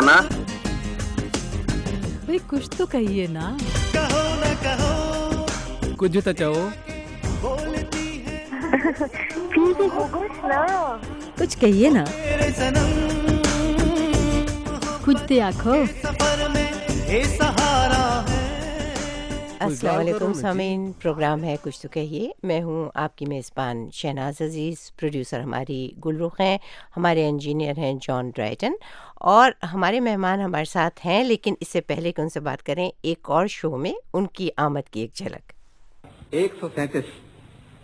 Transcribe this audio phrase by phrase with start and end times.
[0.00, 0.20] نا
[2.26, 3.56] بھئی کچھ تو کہیے نا
[5.96, 6.68] کچھ تو چاہو
[11.38, 12.04] کچھ کہیے نا
[15.04, 15.74] کچھ تو آخو
[19.60, 24.42] السلام علیکم جی۔ سامعین پروگرام ہے کچھ تو کہیے۔ میں ہوں آپ کی میزبان شہناز
[24.42, 26.58] عزیز پروڈیوسر ہماری گلرخ ہیں
[26.96, 28.72] ہمارے انجینئر ہیں جان ڈرائٹن
[29.14, 32.90] اور ہمارے مہمان ہمارے ساتھ ہیں لیکن اس سے پہلے کہ ان سے بات کریں
[33.02, 35.52] ایک اور شو میں ان کی آمد کی ایک جھلک۔
[36.30, 37.04] ایک سو سینتیس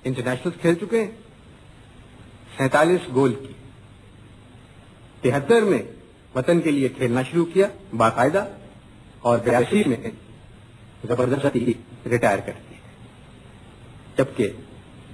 [0.04, 1.10] انٹرنیشنل کھیل چکے ہیں
[2.56, 3.52] سینتالیس گول کی۔
[5.20, 5.82] تہتر میں
[6.34, 8.44] وطن کے لیے کھیلنا شروع کیا باقاعدہ
[9.20, 10.10] اور بیاسی میں
[11.08, 11.72] زبردستی
[12.06, 12.74] ریٹائر کر دی
[14.18, 14.50] جبکہ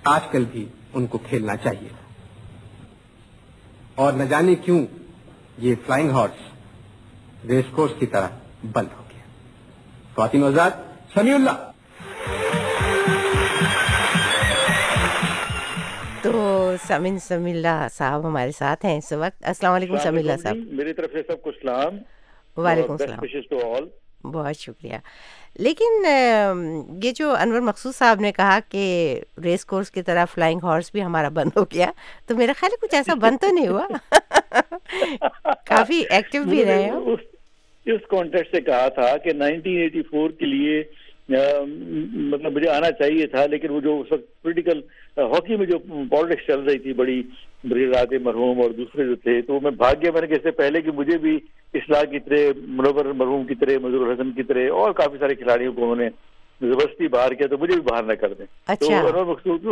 [0.05, 1.89] آج کل بھی ان کو کھیلنا چاہیے۔
[3.95, 4.87] اور نہ جانے کیوں
[5.59, 6.53] یہ فلائنگ ہارس
[7.45, 8.29] ریس کورس کی طرح
[8.73, 9.23] بند ہو گیا۔
[10.15, 10.71] خواتین آزاد
[11.15, 11.71] سمیع اللہ۔
[16.23, 20.57] تو سمن سمی اللہ صاحب ہمارے ساتھ ہیں اس وقت۔ السلام علیکم سمی اللہ صاحب۔
[20.57, 21.97] میری طرف سے سب کو سلام۔
[22.61, 23.85] وعلیکم السلام
[24.31, 24.97] بہت شکریہ۔
[25.59, 26.05] لیکن
[27.03, 28.83] یہ جو انور مقصود صاحب نے کہا کہ
[29.45, 31.91] ریس کورس کی طرح فلائنگ ہارس بھی ہمارا بند ہو گیا
[32.27, 33.87] تو میرا خیال ہے کچھ ایسا بند تو نہیں ہوا۔
[35.67, 37.17] کافی ایکٹیو بھی رہے ہیں
[37.87, 40.83] اس کانٹیکٹ سے کہا تھا کہ 1984 کے لیے
[41.29, 44.81] مطلب مجھے آنا چاہیے تھا لیکن وہ جو اس وقت پولیٹیکل
[45.17, 45.79] ہاکی میں جو
[46.11, 47.23] پالیٹکس چل رہی تھی بڑی
[47.65, 50.51] بریرات مرحوم اور دوسرے جو تھے تو میں بھاگ گیا میں نے کہ اس سے
[50.59, 51.39] پہلے کہ مجھے بھی
[51.75, 55.73] اصلاح کی طرح منور مرحوم کی طرح مظہور الحسن کی طرح اور کافی سارے کھلاڑیوں
[55.73, 56.09] کو انہوں نے
[56.61, 59.67] زبردستی باہر کیا تو مجھے بھی باہر نہ کر دیں۔ تو اچھا۔ مقصود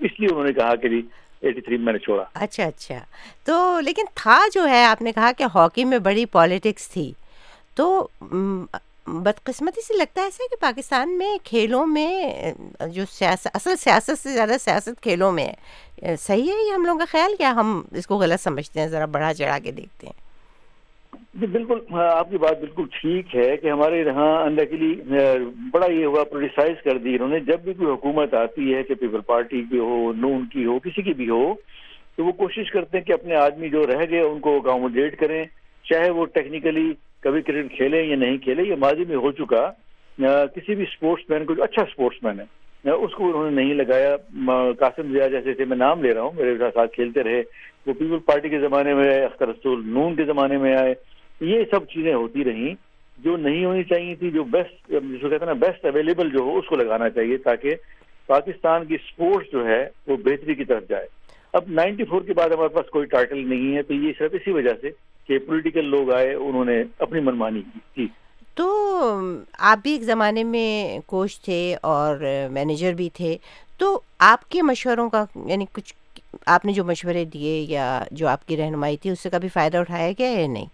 [0.00, 1.02] اس لیے انہوں نے کہا کہ جی
[1.40, 2.98] ایٹی تھری میں نے چھوڑا۔ اچھا اچھا۔
[3.44, 7.12] تو لیکن تھا جو ہے آپ نے کہا کہ ہاکی میں بڑی پالیٹکس تھی۔
[7.74, 8.08] تو
[9.06, 12.34] بدقسمتی سے لگتا ہے ایسا کہ پاکستان میں کھیلوں میں
[12.92, 15.52] جو سیاست اصل سیاست سے زیادہ سیاست کھیلوں میں
[16.02, 18.88] ہے صحیح ہے یہ ہم لوگوں کا خیال؟ کیا ہم اس کو غلط سمجھتے ہیں؟
[18.88, 20.27] ذرا بڑھا چڑھا کے دیکھتے ہیں۔
[21.40, 24.94] جی بالکل ہاں، آپ کی بات بالکل ٹھیک ہے کہ ہمارے یہاں انڈیکلی
[25.72, 28.94] بڑا یہ ہوا پروڈیسائز کر دی انہوں نے۔ جب بھی کوئی حکومت آتی ہے کہ
[28.94, 31.54] پیپل پارٹی کی ہو نون کی ہو، کسی کی بھی ہو،
[32.16, 35.44] تو وہ کوشش کرتے ہیں کہ اپنے آدمی جو رہ گئے ان کو اکاموڈیٹ کریں،
[35.90, 39.68] چاہے وہ ٹیکنیکلی کبھی کرکٹ کھیلیں یا نہیں کھیلیں، یہ ماضی میں ہو چکا۔
[40.54, 43.74] کسی بھی اسپورٹس مین کو جو اچھا اسپورٹس مین ہے اس کو انہوں نے نہیں
[43.74, 44.16] لگایا۔
[44.80, 47.42] قاسم ضیاء جیسے تھے، میں نام لے رہا ہوں، میرے ساتھ کھیلتے رہے۔
[47.86, 50.94] وہ پیپل پارٹی کے زمانے میں آئے، اختر رسول نون کے زمانے میں آئے۔
[51.40, 52.74] یہ سب چیزیں ہوتی رہیں
[53.18, 56.40] جو نہیں ہونی چاہیے تھی، جو بیسٹ جس کو کہتے ہیں نا بیسٹ اویلیبل جو
[56.40, 57.74] ہو، اس کو لگانا چاہیے تاکہ
[58.26, 61.06] پاکستان کی اسپورٹس جو ہے وہ بہتری کی طرف جائے۔
[61.52, 64.50] اب نائنٹی فور کے بعد ہمارے پاس کوئی ٹائٹل نہیں ہے، تو یہ صرف اسی
[64.50, 64.90] وجہ سے
[65.26, 67.62] کہ پولیٹیکل لوگ آئے، انہوں نے اپنی منمانی
[67.94, 68.06] کی
[68.54, 68.68] تو
[69.58, 73.36] آپ بھی ایک زمانے میں کوچ تھے اور مینیجر بھی تھے۔
[73.78, 75.94] تو آپ کے مشوروں کا یعنی کچھ
[76.46, 79.78] آپ نے جو مشورے دیے یا جو آپ کی رہنمائی تھی، اس سے کبھی فائدہ
[79.78, 80.66] اٹھایا گیا یا نہیں؟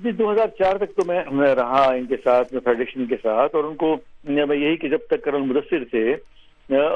[0.00, 3.54] جی دو ہزار چار تک تو میں رہا ان کے ساتھ میں فیڈریشن کے ساتھ
[3.54, 6.04] اور ان کو میں یہی کہ جب تک کرن مدثر تھے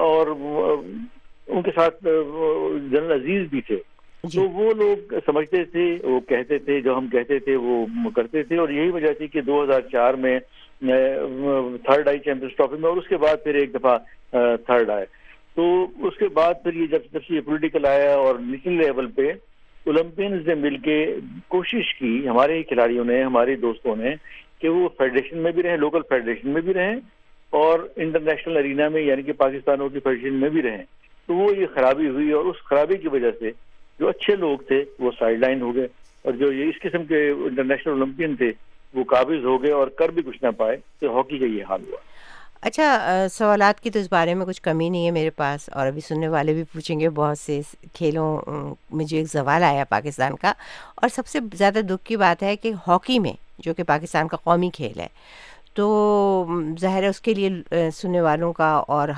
[0.02, 3.76] اور ان کے ساتھ جنرل عزیز بھی تھے۔
[4.24, 8.42] جی۔ تو وہ لوگ سمجھتے تھے وہ کہتے تھے جو ہم کہتے تھے وہ کرتے
[8.42, 10.38] تھے اور یہی وجہ تھی کہ دو ہزار چار میں
[10.80, 13.96] تھرڈ آئی چیمپئنس ٹرافی میں اور اس کے بعد پھر ایک دفعہ
[14.66, 15.04] تھرڈ آئے
[15.54, 15.64] تو
[15.98, 19.32] اس کے بعد پھر یہ جب جب سے یہ پولیٹیکل آیا اور نیشنل لیول پہ
[19.86, 21.16] اولمپئنز نے مل کے
[21.48, 24.14] کوشش کی، ہمارے ہی کھلاڑیوں نے، ہمارے دوستوں نے
[24.58, 26.96] کہ وہ فیڈریشن میں بھی رہیں لوکل فیڈریشن میں بھی رہیں
[27.50, 30.82] اور انٹرنیشنل ارینا میں یعنی کہ پاکستانوں کی فیڈریشن میں بھی رہیں۔
[31.26, 33.50] تو وہ یہ خرابی ہوئی اور اس خرابی کی وجہ سے
[33.98, 35.86] جو اچھے لوگ تھے، وہ سائڈ لائن ہو گئے
[36.22, 38.50] اور جو یہ اس قسم کے انٹرنیشنل اولمپئن تھے،
[38.94, 41.80] وہ قابض ہو گئے اور کر بھی کچھ نہ پائے۔ تو ہاکی کا یہ حال
[41.88, 42.11] ہوا۔
[42.62, 45.86] اچھا آ، سوالات کی تو اس بارے میں کچھ کمی نہیں ہے میرے پاس اور
[45.86, 47.60] ابھی سننے والے بھی پوچھیں گے بہت سے
[47.92, 48.40] کھیلوں
[48.90, 50.52] میں جو ایک زوال آیا پاکستان کا
[50.94, 54.36] اور سب سے زیادہ دکھ کی بات ہے کہ ہاکی میں جو کہ پاکستان کا
[54.36, 55.06] قومی کھیل ہے
[55.74, 56.46] تو
[56.80, 57.50] ظاہر ہے اس کے لیے
[57.94, 59.08] سننے والوں کا اور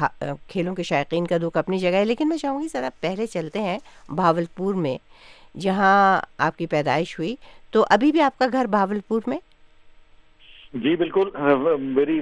[0.48, 3.62] کھیلوں کے شائقین کا دکھ اپنی جگہ ہے لیکن میں چاہوں گی ذرا پہلے چلتے
[3.62, 4.96] ہیں بھاولپور میں
[5.60, 7.36] جہاں آپ کی پیدائش ہوئی
[7.70, 9.38] تو ابھی بھی آپ کا گھر بھاولپور میں؟
[10.74, 12.16] جی بالکل۔ ہاں، میری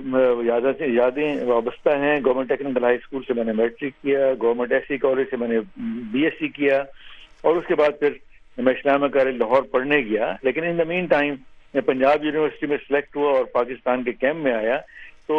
[0.95, 4.97] یادیں وابستہ ہیں۔ گورنمنٹ ٹیکنیکل ہائی اسکول سے میں نے میٹرک کیا گورنمنٹ ایس سی
[5.05, 5.59] کالج سے میں نے
[6.13, 6.79] بی ایس سی کیا،
[7.43, 8.13] اور اس کے بعد پھر
[8.59, 11.35] میں اسلامہ کالج لاہور پڑھنے گیا۔ لیکن ان دا مین ٹائم
[11.75, 14.77] میں پنجاب یونیورسٹی میں سلیکٹ ہوا اور پاکستان کے کیمپ میں آیا۔
[15.27, 15.37] تو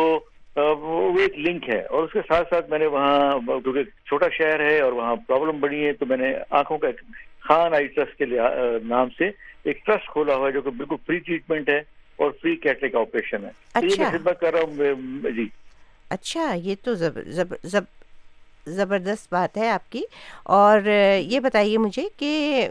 [0.55, 4.59] وہ ایک لنک ہے۔ اور اس کے ساتھ ساتھ میں نے وہاں، کیونکہ چھوٹا شہر
[4.59, 6.87] ہے اور وہاں پرابلم بڑی ہے تو میں نے آنکھوں کا
[7.47, 8.25] خان آئی ٹرسٹ کے
[8.87, 9.27] نام سے
[9.63, 11.79] ایک ٹرسٹ کھولا ہوا ہے جو کہ بالکل فری ٹریٹمنٹ ہے۔
[12.15, 14.75] اور فری کیٹرک آپریشن ہے۔ میں خدمت کر رہا ہوں
[15.35, 15.47] جی۔
[16.09, 16.93] اچھا یہ تو
[18.65, 20.03] زبردست بات ہے آپ کی۔
[20.43, 20.79] اور
[21.19, 22.67] یہ بتائیے مجھے کہ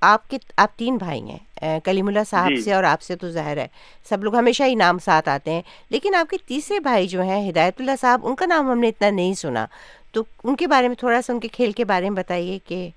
[0.00, 3.56] آپ کے آپ تین بھائی ہیں کلیم اللہ صاحب سے اور آپ سے تو ظاہر
[3.56, 3.66] ہے
[4.08, 7.50] سب لوگ ہمیشہ ہی نام ساتھ آتے ہیں۔ لیکن آپ کے تیسرے بھائی جو ہیں
[7.50, 9.66] ہدایت اللہ صاحب ان کا نام ہم نے اتنا نہیں سنا۔
[10.12, 12.88] تو ان کے بارے میں تھوڑا سا ان کے کھیل کے بارے میں بتائیے کہ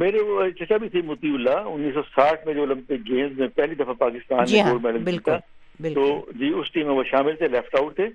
[0.00, 3.48] میرے وہ چچا بھی تھے موتی اللہ انیس سو ساٹھ میں جو اولمپک گیمز میں
[3.48, 6.04] پہلی دفعہ پاکستان جی ہاں بالکل تو
[6.34, 8.06] جی اس ٹیم میں وہ شامل تھے لیفٹ آؤٹ تھے۔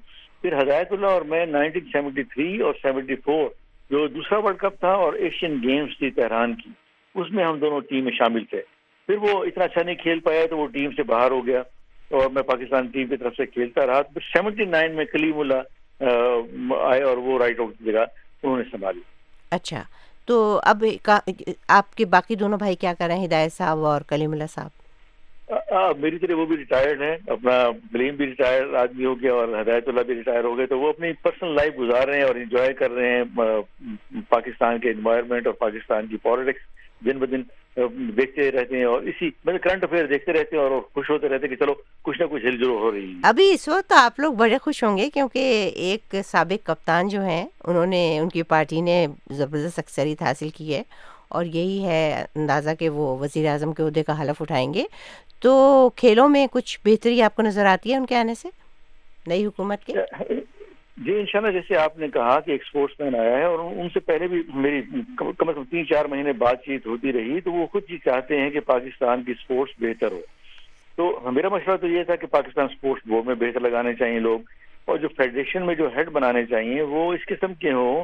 [0.42, 3.50] پھر ہدایت اللہ اور میں نائنٹین سیونٹی تھری اور سیونٹی فور
[3.92, 6.70] جو دوسرا ورلڈ کپ تھا اور ایشین گیمز تھی تہران کی
[7.16, 8.62] اس میں ہم دونوں ٹیم میں شامل تھے۔
[9.08, 11.60] پھر وہ اتنا اچھا نہیں کھیل پایا تو وہ ٹیم سے باہر ہو گیا
[12.10, 15.62] اور میں پاکستان ٹیم کی طرف سے کھیلتا رہا۔ پھر سیونٹی نائن میں کلیم اللہ
[16.76, 18.04] آئے اور وہ رائٹ آؤٹ کی جگہ
[18.44, 19.00] انہوں نے سنبھالی۔
[19.52, 19.84] اچھا۔
[20.30, 20.84] تو اب
[21.68, 25.98] آپ کے باقی دونوں بھائی کیا کر رہے ہیں؟ ہدایت صاحب اور کلیم اللہ صاحب۔
[26.00, 27.54] میری طرح وہ بھی ریٹائرڈ ہیں، اپنا
[27.94, 30.90] کلیم بھی ریٹائر آدمی ہو گیا اور ہدایت اللہ بھی ریٹائر ہو گئے، تو وہ
[30.90, 33.24] اپنی پرسنل لائف گزار رہے ہیں اور انجوائے کر رہے ہیں
[34.30, 36.64] پاکستان کے انوائرمنٹ اور پاکستان کی پالیٹکس
[37.06, 37.42] دن بدن
[37.88, 41.48] دیکھتے رہتے ہیں اور اسی مطلب کرنٹ افیئر دیکھتے رہتے ہیں اور خوش ہوتے رہتے
[41.48, 44.20] ہیں کہ چلو کچھ نہ کچھ ہل جل ہو رہی ہے۔ ابھی اس وقت آپ
[44.20, 48.44] لوگ بڑے خوش ہوں گے کیونکہ ایک سابق کپتان جو ہیں انہوں نے ان کی
[48.44, 50.84] پارٹی نے زبردست اکثریت حاصل کی ہے
[51.30, 54.84] اور یہی ہے اندازہ کہ وہ وزیر اعظم کے عہدے کا حلف اٹھائیں گے۔
[55.40, 58.50] تو کھیلوں میں کچھ بہتری آپ کو نظر آتی ہے ان کے آنے سے؟
[59.28, 59.94] نئی حکومت کے؟
[61.06, 64.00] جی انشاءاللہ جیسے آپ نے کہا کہ ایک اسپورٹس مین آیا ہے اور ان سے
[64.00, 64.82] پہلے بھی میری
[65.18, 68.40] کم از کم تین چار مہینے بات چیت ہوتی رہی تو وہ خود ہی چاہتے
[68.40, 70.20] ہیں کہ پاکستان کی اسپورٹس بہتر ہو۔
[70.96, 74.40] تو میرا مشورہ تو یہ تھا کہ پاکستان اسپورٹس بورڈ میں بہتر لگانے چاہیے لوگ
[74.86, 78.04] اور جو فیڈریشن میں جو ہیڈ بنانے چاہیے وہ اس قسم کے ہوں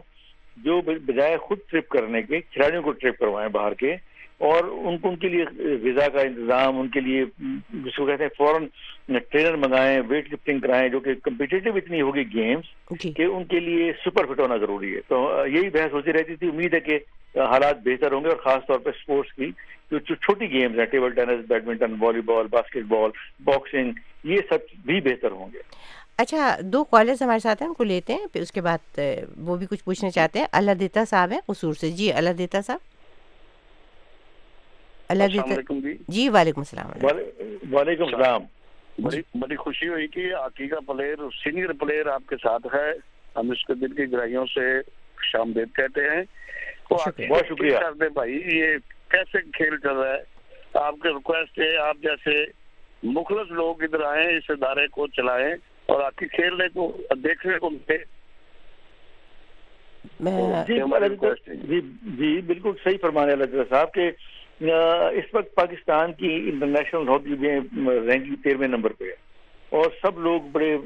[0.58, 3.96] جو بجائے خود ٹرپ کرنے کے، کھلاڑیوں کو ٹرپ کروائیں باہر کے۔
[4.38, 5.46] اور ان کو ان کے لیے
[5.84, 7.26] غذا کا انتظام ان کے لیے
[7.74, 8.68] جس کو کہتے ہیں فوراً
[9.32, 12.64] ٹرینر منگائیں ویٹ لفٹنگ کرائیں جو کہ کمپیٹیٹو اتنی ہوگی گیمز
[13.00, 16.36] جی۔ کہ ان کے لیے سپر فٹ ہونا ضروری ہے۔ تو یہی بحث ہوتی رہتی
[16.36, 16.96] تھی۔ امید ہے کہ
[17.40, 19.52] حالات بہتر ہوں گے اور خاص طور پہ اسپورٹس کی
[19.92, 23.12] جو چھوٹی گیمز ہیں ٹیبل ٹینس بیڈمنٹن والی بال باسکٹ بال
[23.44, 23.92] باکسنگ
[24.24, 25.60] یہ سب بھی بہتر ہوں گے۔
[26.18, 29.00] اچھا دو کالرز ہمارے ساتھ ہیں ان کو لیتے ہیں پھر اس کے بعد
[29.38, 32.62] وہ بھی کچھ پوچھنا چاہتے ہیں۔ اللہ دیتا صاحب ہیں قصور سے۔ جی اللہ دیتا
[32.62, 32.95] صاحب۔
[35.10, 35.74] اللہ دیتا
[36.08, 36.92] جی۔ وعلیکم السلام
[37.72, 38.42] وعلیکم السلام۔
[39.00, 42.92] بڑی بڑی خوشی ہوئی کہ عقیقہ پلیئر سینئر پلیئر آپ کے ساتھ ہے۔
[43.36, 44.82] ہم اس کے دل کی گرائیوں سے
[45.32, 46.24] شام دید کہتے ہیں۔
[47.30, 47.78] بہت شکریہ۔
[48.14, 48.66] بھائی یہ
[49.08, 50.24] کیسے کھیل چل رہا ہے؟
[50.74, 52.46] آپ کے ریکویسٹ ہے آپ جیسے
[53.04, 55.56] مخلص لوگ ادھر آئیں اس ادارے کو چلائیں
[55.86, 57.98] اور آپ کی کھیلنے کو دیکھنے کو ملے۔
[61.64, 61.82] جی
[62.18, 64.12] جی بالکل صحیح فرمانے اللہ صاحب کہ
[64.62, 67.60] اس وقت پاکستان کی انٹرنیشنل ہاکی میں
[68.00, 69.26] رینکنگ تیرہویں نمبر پہ ہے۔
[69.70, 70.78] اور سب لوگ بڑے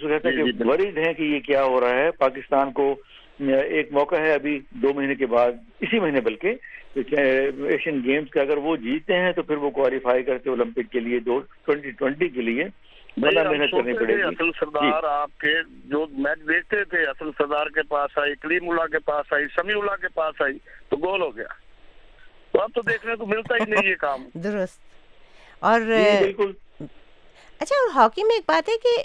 [0.00, 2.94] کہتے ہیں کہ ورڈ ہیں کہ یہ کیا ہو رہا ہے۔ پاکستان کو
[3.40, 6.54] ایک موقع ہے ابھی دو مہینے کے بعد اسی مہینے بلکہ
[6.94, 11.18] ایشین گیمز کا اگر وہ جیتے ہیں تو پھر وہ کوالیفائی کرتے اولمپک کے لیے
[11.18, 12.64] دو ٹوینٹی ٹوینٹی کے لیے
[13.16, 15.54] بڑا محنت کرنی پڑے گی۔ اصل سردار آپ کے
[15.84, 19.72] جو میچ دیکھتے تھے اصل سردار کے پاس آئی کلیم اللہ کے پاس آئی سمی
[19.72, 21.71] اللہ کے پاس آئی تو گول ہو گیا۔
[22.52, 24.78] تو اب تو دیکھنے کو ملتا ہی نہیں یہ کام۔ درست۔
[25.60, 25.80] اور
[26.20, 26.52] بالکل۔
[27.58, 29.04] اچھا اور ہاکی میں ایک بات ہے کہ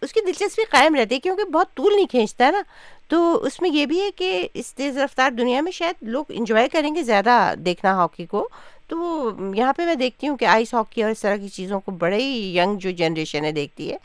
[0.00, 2.62] اس کی دلچسپی قائم رہتی ہے کیونکہ بہت طول نہیں کھینچتا ہے نا۔
[3.08, 6.68] تو اس میں یہ بھی ہے کہ اس تیز رفتار دنیا میں شاید لوگ انجوائے
[6.68, 8.48] کریں گے زیادہ دیکھنا ہاکی کو۔
[8.88, 11.92] تو یہاں پہ میں دیکھتی ہوں کہ آئس ہاکی اور اس طرح کی چیزوں کو
[11.92, 13.96] بڑے ہی ینگ جو جنریشن ہے دیکھتی ہے۔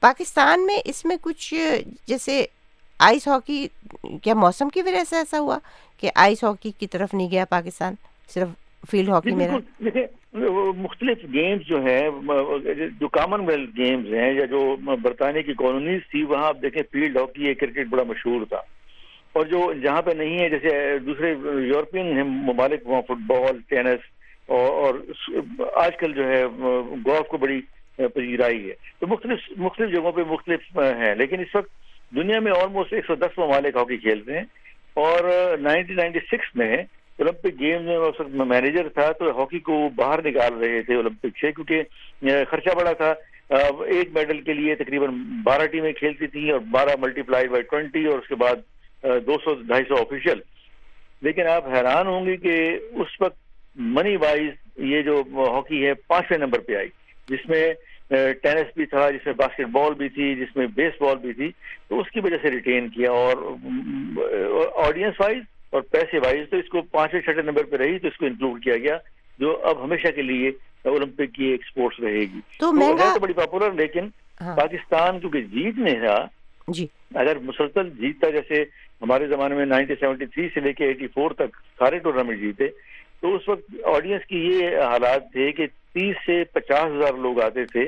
[0.00, 1.54] پاکستان میں اس میں کچھ
[2.06, 2.46] جیسے
[2.98, 3.68] آئس ہاکی
[4.22, 5.58] کیا موسم کی وجہ سے ایسا ہوا؟
[6.00, 7.94] کہ آئس ہاکی کی طرف نہیں گیا پاکستان
[8.28, 8.48] صرف
[8.90, 9.48] فیلڈ ہاکی میں
[10.76, 12.10] مختلف گیمز جو ہیں
[13.00, 17.16] جو کامن ویلتھ گیمز ہیں یا جو برطانیہ کی کالونیز تھی وہاں آپ دیکھیں فیلڈ
[17.16, 18.60] ہاکی کرکٹ بڑا مشہور تھا۔
[19.32, 21.30] اور جو جہاں پہ نہیں ہے جیسے دوسرے
[21.66, 24.00] یورپین ممالک وہاں فٹ بال ٹینس
[24.46, 24.94] اور
[25.74, 26.44] آج کل جو ہے
[27.06, 27.60] گولف کو بڑی
[27.96, 31.70] پذیرائی ہے۔ تو مختلف مختلف جگہوں پہ مختلف ہیں لیکن اس وقت
[32.16, 34.44] دنیا میں آلموسٹ ایک سو دس ممالک ہاکی کھیلتے ہیں۔
[34.98, 35.28] اور
[35.60, 40.22] نائنٹین نائنٹی سکس میں اولمپک گیم میں اس وقت مینیجر تھا تو ہاکی کو باہر
[40.24, 43.12] نکال رہے تھے اولمپک سے کیونکہ خرچہ بڑا تھا۔
[43.86, 45.14] ایک میڈل کے لیے تقریباً
[45.44, 48.56] بارہ ٹیمیں کھیلتی تھیں اور بارہ ملٹی پلائی بائی ٹوینٹی اور اس کے بعد
[49.26, 50.40] دو سو ڈھائی سو آفیشیل۔
[51.22, 52.56] لیکن آپ حیران ہوں گے کہ
[52.92, 53.36] اس وقت
[53.76, 54.50] منی وائز
[54.90, 55.22] یہ جو
[55.54, 56.88] ہاکی ہے پانچویں نمبر پہ آئی،
[57.28, 57.64] جس میں
[58.10, 61.50] ٹینس بھی تھا جس میں باسکٹ بال بھی تھی جس میں بیس بال بھی تھی
[61.88, 63.42] تو اس کی وجہ سے ریٹین کیا اور
[64.86, 68.16] آڈینس وائز اور پیسے وائز تو اس کو پانچویں چھٹے نمبر پہ رہی تو اس
[68.16, 68.96] کو انکلوڈ کیا گیا
[69.38, 70.50] جو اب ہمیشہ کے لیے
[70.84, 74.08] اولمپک کی ایک سپورٹس رہے گی۔ تو ہے تو بڑی پاپولر لیکن
[74.40, 76.24] ہاں۔ پاکستان کیونکہ جیت نہیں رہا
[76.68, 78.62] جی۔ اگر مسلسل جیتتا جیسے
[79.02, 82.68] ہمارے زمانے میں نائنٹین سیونٹی تھری سے لے کے ایٹی فور تک سارے ٹورنامنٹ جیتے
[83.20, 87.64] تو اس وقت آڈینس کی یہ حالات تھے کہ تیس سے پچاس ہزار لوگ آتے
[87.64, 87.82] تھے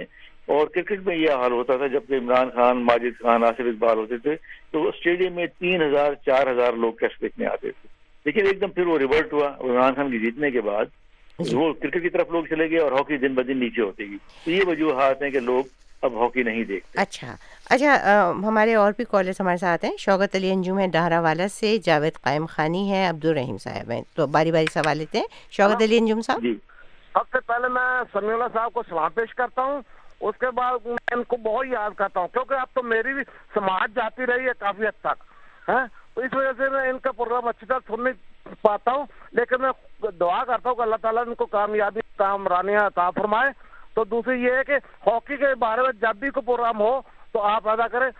[0.46, 4.18] اور کرکٹ میں یہ حال ہوتا تھا جبکہ عمران خان ماجد خان آصف اقبال ہوتے
[4.18, 4.36] تھے
[4.70, 7.88] تو اسٹیڈیم میں تین ہزار چار ہزار لوگ ٹیسٹ دیکھنے آتے تھے۔
[8.24, 10.84] لیکن ایک دم پھر وہ ریورٹ ہوا۔ عمران خان کی جیتنے کے بعد
[11.52, 14.50] وہ کرکٹ کی طرف لوگ چلے گئے اور ہاکی دن بدن نیچے ہوتی گئی۔ تو
[14.50, 15.64] یہ وجوہات ہیں کہ لوگ
[16.02, 17.34] اب ہاکی نہیں دیکھتے۔ اچھا۔
[17.70, 21.78] اچھا ہمارے اور بھی کالرس ہمارے ساتھ ہیں۔ شوکت علی انجم ہے ڈہرا والا سے
[21.78, 25.82] جاوید قائم خانی ہے عبد الرحیم صاحب ہیں۔ تو باری باری سوال لیتے ہیں۔ شوکت
[25.82, 26.54] علی انجم صاحب؟ جی۔
[27.12, 29.82] سب سے پہلے میں سمیع اللہ صاحب کو سلام پیش کرتا ہوں۔
[30.20, 33.22] اس کے بعد میں ان کو بہت یاد کرتا ہوں کیونکہ اب تو میری بھی
[33.54, 35.22] سماج جاتی رہی ہے کافی حد تک
[35.68, 39.04] ہیں تو اس وجہ سے میں ان کا پروگرام اچھی طرح سن نہیں پاتا ہوں
[39.32, 39.70] لیکن میں
[40.20, 43.50] دعا کرتا ہوں کہ اللہ تعالیٰ ان کو کامیابی کامرانیاں عطا فرمائے۔
[43.94, 47.00] تو دوسری یہ ہے کہ ہاکی کے بارے میں جب بھی کوئی پروگرام ہو
[47.32, 48.10] تو آپ ادا کریں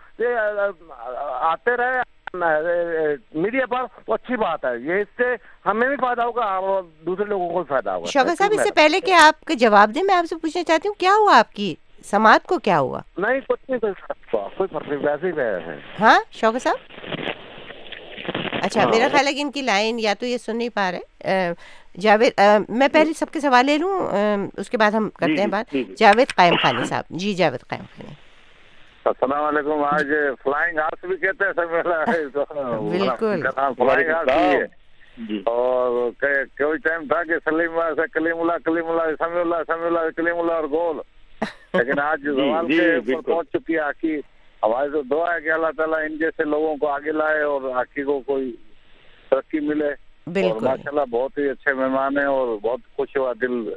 [1.51, 2.01] آتے رہے
[2.33, 5.33] میڈیا پر تو اچھی بات ہے۔ یہ اس سے
[5.65, 8.99] ہمیں بھی فائدہ ہوگا اور دوسرے لوگوں کو فائدہ ہوگا۔ شوکت صاحب اس سے پہلے
[9.05, 11.73] کہ آپ کے جواب دیں میں آپ سے پوچھنا چاہتی ہوں کیا ہوا آپ کی؟
[12.09, 13.93] سماعت کو کیا ہوا؟ نہیں کچھ نہیں کوئی
[14.67, 15.31] فرق نہیں ویسے ہی
[15.67, 16.77] ہیں۔ ہاں شوکت صاحب؟
[18.63, 21.51] اچھا میرا خیال ہے کہ ان کی لائن یا تو یہ سن نہیں پا رہے۔
[21.99, 24.07] جاوید میں پہلے سب کے سوال لے لوں
[24.57, 27.33] اس کے بعد ہم کرتے ہیں جی، بات۔ جی، جی۔ جاوید قائم خانی صاحب۔ جی
[27.33, 28.13] جاوید قائم خانی
[29.05, 30.07] السلام علیکم۔ آج
[30.43, 31.53] فلائنگ آرس بھی کہتے ہیں
[32.91, 33.41] بالکل۔
[33.77, 34.65] فلائنگ آرس بھی ہے۔
[35.17, 39.85] جی۔ اور کوئی ٹائم تھا کہ سلیم سے کلیم اللہ کلیم اللہ سمی اللہ سمی
[39.85, 40.97] اللہ کلیم اللہ اور گول۔
[41.73, 44.19] لیکن آج زوال جی، کے۔ پہنچ چکی ہے۔ ہاکی
[44.63, 48.03] ہماری تو دعا ہے کہ اللہ تعالیٰ ان جیسے لوگوں کو آگے لائے اور ہاکی
[48.03, 48.55] کو کوئی
[49.29, 53.69] ترقی ملے۔ بالکل۔ ماشاء اللہ بہت ہی اچھے مہمان ہیں اور بہت خوش ہوا دل۔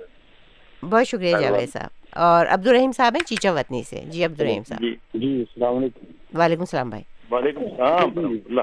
[0.82, 4.62] بہت شکریہ جاوید صاحب۔ اور عبد الرحیم صاحب ہیں چیچا وطنی سے۔ جی عبد الرحیم
[4.64, 8.60] صاحب۔ جی جی السلام علیکم۔ وعلیکم السلام بھائی۔ وعلیکم السلام اللہ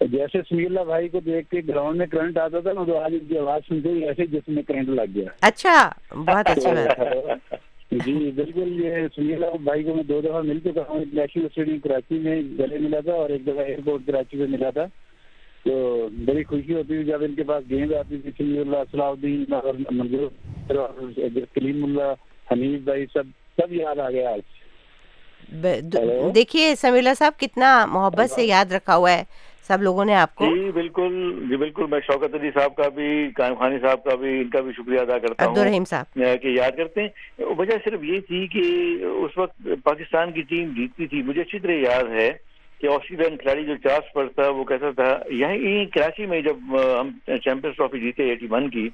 [0.00, 3.12] جیسے سمی اللہ بھائی کو دیکھ کے گراؤنڈ میں کرنٹ آتا تھا نا تو آج
[3.12, 6.98] ان کی آواز سنتے ہی ایسے جسم میں کرنٹ لگ گیا۔ اچھا بہت اچھی بات۔
[6.98, 7.56] ہے
[7.90, 11.44] جی بالکل یہ سمی اللہ بھائی کو میں دو دفعہ مل چکا ہوں۔ ایک نیشنل
[11.44, 14.84] اسٹیڈیم کراچی میں گلے ملا تھا اور ایک دفعہ ایئرپورٹ کراچی میں ملا تھا۔
[15.64, 19.08] تو بڑی خوشی ہوتی تھی جب ان کے پاس گیند آتی تھی سمی اللہ صلاح
[19.08, 19.44] الدین
[19.90, 20.28] منظور
[21.54, 22.12] کلیم اللہ
[22.52, 23.22] حمید بھائی سب
[23.58, 24.40] سب یاد آ گیا آج۔
[26.34, 29.22] دیکھیے سمی اللہ صاحب کتنا محبت سے یاد رکھا ہوا ہے
[29.62, 33.30] سب لوگوں نے آپ کو۔ جی بالکل جی بالکل میں شوکت علی صاحب کا بھی
[33.36, 36.48] قائم خانی صاحب کا بھی ان کا بھی شکریہ ادا کرتا ہوں۔ الرحیم صاحب۔ کہ
[36.48, 37.08] یاد کرتے ہیں۔
[37.58, 38.60] وجہ صرف یہ تھی کہ
[39.04, 42.30] اس وقت پاکستان کی ٹیم جیتتی تھی۔ مجھے اچھی طرح یاد ہے
[42.80, 47.10] کہ آسٹریلین کھلاڑی جو چارس پر تھا وہ کہتا تھا یہیں کراچی میں جب ہم
[47.26, 48.88] چیمپئنس ٹرافی جیتے ایٹی ون کی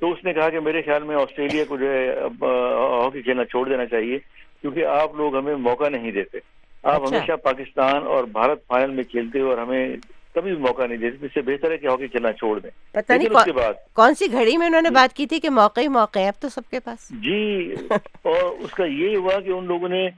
[0.00, 3.44] تو اس نے کہا کہ میرے خیال میں آسٹریلیا کو جو ہے اب ہاکی کھیلنا
[3.44, 4.18] چھوڑ دینا چاہیے
[4.60, 9.04] کیونکہ آپ لوگ ہمیں موقع نہیں دیتے آپ اچھا۔ ہمیشہ پاکستان اور بھارت فائنل میں
[9.04, 9.96] کھیلتے ہو اور ہمیں
[10.34, 13.12] کبھی بھی موقع نہیں دیتے اس سے بہتر ہے کہ ہاکی کھیلنا چھوڑ دیں۔ پتہ
[13.12, 15.50] نہیں اس کے کون- بعد کون سی گھڑی میں انہوں نے بات کی تھی کہ
[15.50, 17.74] موقع ہی موقع ہے؟ اب تو سب کے پاس۔ جی
[18.22, 20.08] اور اس کا یہ ہوا کہ ان لوگوں نے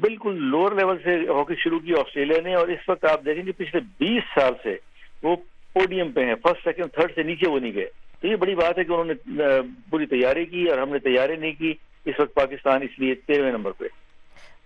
[0.00, 3.52] بالکل لوور لیول سے ہاکی شروع کی آسٹریلیا نے اور اس وقت آپ دیکھیں گے
[3.52, 4.76] پچھلے بیس سال سے
[5.22, 5.36] وہ
[5.72, 7.88] پوڈیم پہ ہیں۔ فرسٹ سیکنڈ تھرڈ سے نیچے وہ نہیں گئے۔
[8.20, 9.42] تو یہ بڑی بات ہے کہ انہوں نے
[9.90, 13.52] پوری تیاری کی اور ہم نے تیاری نہیں کی۔ اس وقت پاکستان اس لیے تیرہویں
[13.52, 13.84] نمبر پہ۔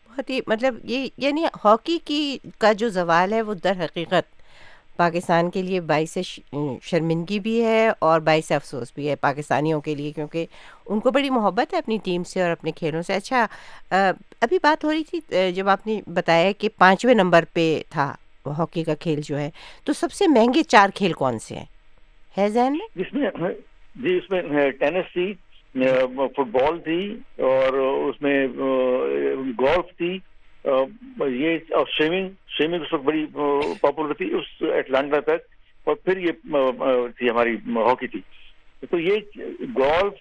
[0.09, 4.42] بہت ہی مطلب یہ یعنی ہاکی کی کا جو زوال ہے وہ در حقیقت
[4.97, 6.17] پاکستان کے لیے باعث
[6.83, 10.47] شرمندگی بھی ہے اور باعث افسوس بھی ہے پاکستانیوں کے لیے کیونکہ
[10.87, 13.47] ان کو بڑی محبت ہے اپنی ٹیم سے اور اپنے کھیلوں سے۔ اچھا
[13.91, 18.13] ابھی بات ہو رہی تھی جب آپ نے بتایا کہ پانچویں نمبر پہ تھا
[18.59, 19.51] ہاکی کا کھیل جو ہے،
[19.85, 21.65] تو سب سے مہنگے چار کھیل کون سے ہیں؟
[22.39, 23.31] ہے ذہن میں جس میں
[23.97, 25.33] جی اس میں ٹینس تھی
[25.73, 27.03] فٹ بال تھی
[27.43, 28.47] اور اس میں
[29.59, 30.17] گولف تھی۔
[30.65, 32.29] یہ اور سوئمنگ
[32.59, 33.27] سوئمنگ اس وقت بڑی
[33.81, 35.49] پاپولر تھی، اس اٹلانٹا تک،
[35.85, 36.33] اور پھر یہ
[37.19, 38.21] تھی ہماری ہاکی تھی۔
[38.91, 39.17] تو یہ
[39.77, 40.13] گولف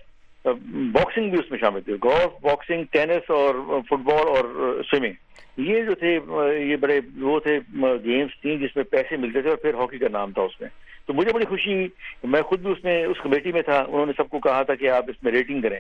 [0.92, 3.56] باکسنگ بھی اس میں شامل تھی۔ گولف باکسنگ ٹینس اور
[3.90, 4.46] فٹ بال اور
[4.92, 5.14] سوئمنگ
[5.58, 6.20] یہ جو تھے
[6.66, 7.60] یہ بڑے، وہ تھے
[8.06, 10.70] گیمس تھیں جس میں پیسے ملتے تھے اور پھر ہاکی کا نام تھا اس میں۔
[11.06, 11.88] تو مجھے بڑی خوشی
[12.24, 14.76] میں خود بھی اس میں، اس کمیٹی میں تھا۔ انہوں نے سب کو کہا تھا
[14.76, 15.80] کہ آپ اس میں ریٹنگ کریں۔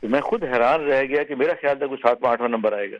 [0.00, 2.90] تو میں خود حیران رہ گیا کہ میرا خیال تھا کوئی ساتواں، آٹھواں نمبر آئے
[2.90, 2.96] گا۔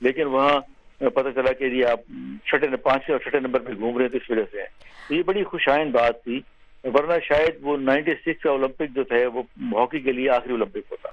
[0.00, 0.60] لیکن وہاں
[0.98, 2.00] پتہ چلا کہ جی آپ
[2.46, 4.64] چھٹے پانچویں اور چھٹے نمبر پہ گھوم رہے ہیں تو اس وجہ سے
[5.08, 6.40] تو یہ بڑی خوشائن بات تھی۔
[6.84, 9.42] ورنہ شاید وہ نائنٹی سکس کا اولمپک جو تھا وہ
[9.72, 11.08] ہاکی کے لیے آخری اولمپک ہوتا۔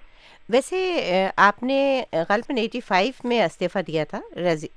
[0.50, 4.22] ویسے آپ نے غالباً ایٹی فائیو میں استعفیٰ دیا تھا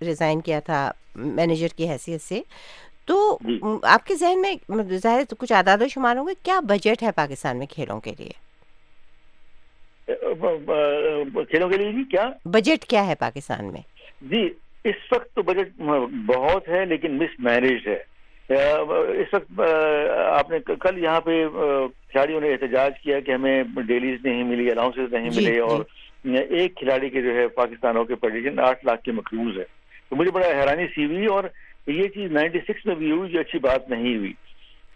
[0.01, 2.41] ریزائن کیا تھا مینیجر کی حیثیت سے۔
[3.07, 4.55] تو جی۔ آپ کے ذہن میں
[5.03, 8.13] ظاہر تو کچھ اعداد و شمار ہوں گے۔ کیا بجٹ ہے پاکستان میں کھیلوں کے
[8.19, 8.33] لیے؟
[11.51, 13.81] کھیلوں کے لیے جی کیا؟ بجٹ کیا ہے پاکستان میں؟
[14.23, 14.49] جی
[14.85, 15.81] اس وقت تو بجٹ
[16.27, 17.99] بہت ہے لیکن مس مینیجڈ ہے
[19.21, 19.61] اس وقت
[20.17, 21.47] آپ نے کل یہاں پہ
[22.11, 25.85] کھلاڑیوں نے احتجاج کیا کہ ہمیں ڈیلیز نہیں ملی الاؤنسز نہیں جی، ملے جی۔ اور
[26.51, 29.65] ایک کھلاڑی کے جو ہے پاکستان ہاکی فیڈریشن آٹھ لاکھ کی مقروض ہے۔
[30.09, 31.45] تو مجھے بڑا حیرانی سی ہوئی اور
[31.87, 34.33] یہ چیز نائنٹی سکس میں بھی ہوئی جو اچھی بات نہیں ہوئی۔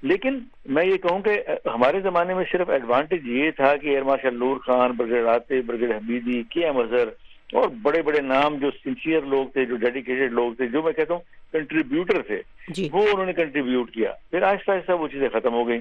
[0.02, 4.38] لیکن میں یہ کہوں کہ ہمارے زمانے میں صرف ایڈوانٹیج یہ تھا کہ air marshal
[4.38, 7.08] Noor Khan brigade آتے برگیڈ حمیدی کے ایم اظہر
[7.54, 11.14] اور بڑے بڑے نام جو سنسیئر لوگ تھے جو ڈیڈیکیٹڈ لوگ تھے جو میں کہتا
[11.14, 11.20] ہوں
[11.52, 15.68] کنٹریبیوٹر تھے جی۔ وہ انہوں نے کنٹریبیوٹ کیا۔ پھر آہستہ آہستہ وہ چیزیں ختم ہو
[15.68, 15.80] گئیں۔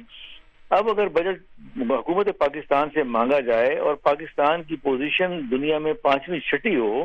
[0.70, 6.40] اب اگر بجٹ حکومت پاکستان سے مانگا جائے اور پاکستان کی پوزیشن دنیا میں پانچویں
[6.40, 7.04] چھٹی ہو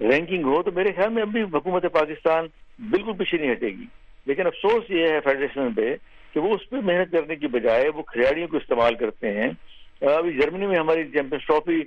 [0.00, 2.46] رینکنگ ہو تو میرے خیال میں اب بھی حکومت پاکستان
[2.78, 3.86] بالکل پیچھے نہیں ہٹے گی۔
[4.26, 5.94] لیکن افسوس یہ ہے فیڈریشن پہ
[6.32, 9.50] کہ وہ اس پہ محنت کرنے کی بجائے وہ کھلاڑیوں کو استعمال کرتے ہیں۔
[10.00, 11.80] ابھی جرمنی میں ہماری چیمپئنس ٹرافی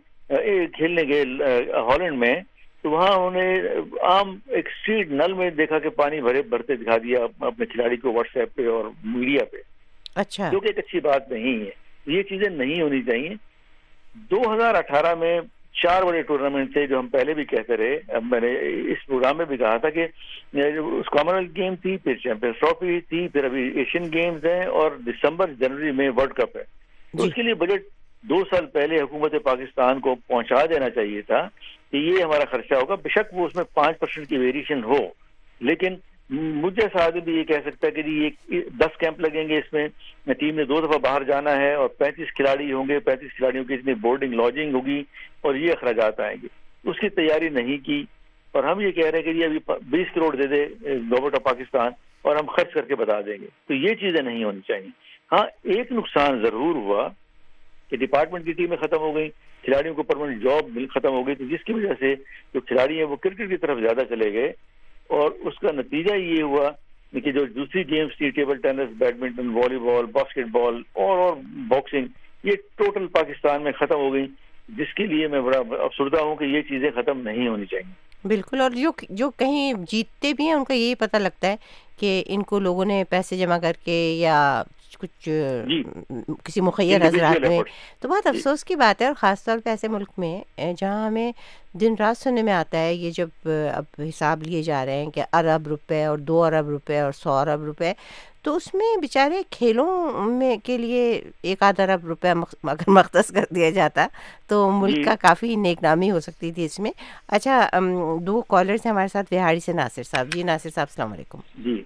[0.73, 1.21] کھیلنے گئے
[1.73, 2.33] ہالینڈ میں
[2.81, 3.59] تو وہاں انہوں نے
[4.01, 8.13] عام ایک اسٹریٹ نل میں دیکھا کہ پانی بھرے بھرتے دکھا دیا اپنے کھلاڑی کو
[8.13, 9.57] واٹس ایپ پہ اور میڈیا پہ۔
[10.15, 11.69] اچھا۔ جو کہ ایک اچھی بات نہیں ہے۔
[12.05, 13.29] یہ چیزیں نہیں ہونی چاہیے۔
[14.15, 15.41] دو ہزار اٹھارہ میں
[15.73, 18.47] چار بڑے ٹورنامنٹ تھے جو ہم پہلے بھی کہتے رہے۔ میں نے
[18.91, 20.07] اس پروگرام میں بھی کہا تھا کہ
[21.11, 25.51] کامن ویلتھ گیم تھی پھر چیمپئنس ٹرافی تھی پھر ابھی ایشین گیمز ہیں اور دسمبر
[25.59, 26.63] جنوری میں ورلڈ کپ ہے۔
[27.13, 31.47] جی۔ اس کے لیے بجٹ دو سال پہلے حکومت پاکستان کو پہنچا دینا چاہیے تھا
[31.91, 34.97] کہ یہ ہمارا خرچہ ہوگا۔ بے شک وہ اس میں پانچ پرسنٹ کی ویریشن ہو۔
[35.59, 35.95] لیکن
[36.29, 39.73] مجھ جیسا بھی یہ کہہ سکتا ہے کہ جی، یہ دس کیمپ لگیں گے اس
[39.73, 39.87] میں۔
[40.33, 43.73] ٹیم نے دو دفعہ باہر جانا ہے اور پینتیس کھلاڑی ہوں گے۔ پینتیس کھلاڑیوں کی
[43.73, 45.03] اتنی بورڈنگ لاجنگ ہوگی
[45.41, 46.47] اور یہ اخراجات آئیں گے۔
[46.89, 48.03] اس کی تیاری نہیں کی
[48.51, 51.43] اور ہم یہ کہہ رہے ہیں کہ جی ابھی بیس کروڑ دے دے گورنمنٹ آف
[51.43, 54.89] پاکستان اور ہم خرچ کر کے بتا دیں گے۔ تو یہ چیزیں نہیں ہونی چاہیے۔
[55.31, 57.09] ہاں ایک نقصان ضرور ہوا۔
[57.93, 59.29] کہ ڈپارٹمنٹ کی ٹیمیں ختم ہو گئی
[59.63, 62.13] کھلاڑیوں کو پرماننٹ جاب ختم ہو گئی۔ تو جس کی وجہ سے
[62.53, 64.51] جو کھلاڑی ہیں وہ کرکٹ کی طرف زیادہ چلے گئے
[65.09, 66.69] اور اس کا نتیجہ یہ ہوا
[67.13, 71.35] کہ جو دوسری گیمز تھی ٹیبل ٹینس بیڈمنٹن والی بال باسکٹ بال اور اور
[71.69, 72.07] باکسنگ
[72.43, 74.27] یہ ٹوٹل پاکستان میں ختم ہو گئی۔
[74.69, 78.61] جس کے لیے میں بڑا افسردہ ہوں کہ یہ چیزیں ختم نہیں ہونی چاہیے۔ بالکل،
[78.61, 81.55] اور جو جو کہیں جیتتے بھی ہیں، ان کا یہی پتہ لگتا ہے
[81.99, 84.63] کہ ان کو لوگوں نے پیسے جمع کر کے یا
[85.03, 85.29] کچھ
[85.67, 85.81] جی۔
[86.43, 87.61] کسی مخیر حضرات میں۔
[88.01, 90.39] تو بہت افسوس کی بات ہے اور خاص طور پہ ایسے ملک میں
[90.77, 91.31] جہاں ہمیں
[91.73, 95.23] دن رات سننے میں آتا ہے یہ جب اب حساب لیے جا رہے ہیں کہ
[95.33, 97.93] ارب روپے اور دو ارب روپے اور سو ارب روپے
[98.43, 99.87] تو اس میں بیچارے کھیلوں
[100.29, 101.03] میں کے لیے
[101.41, 102.29] ایک آدھ ارب روپے
[102.63, 104.07] اگر مختص کر دیا جاتا
[104.47, 106.91] تو ملک جی۔ کا کافی نیک نامی ہو سکتی تھی اس میں
[107.27, 107.61] اچھا
[108.21, 111.81] دو کالرس ہیں ہمارے ساتھ بہاڑی سے ناصر صاحب جی ناصر صاحب السلام علیکم جی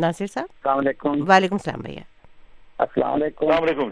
[0.00, 2.00] ناصر صاحب السلام علیکم۔ وعلیکم السلام بھیا۔
[2.78, 3.88] السلام علیکم۔ السلام علیکم۔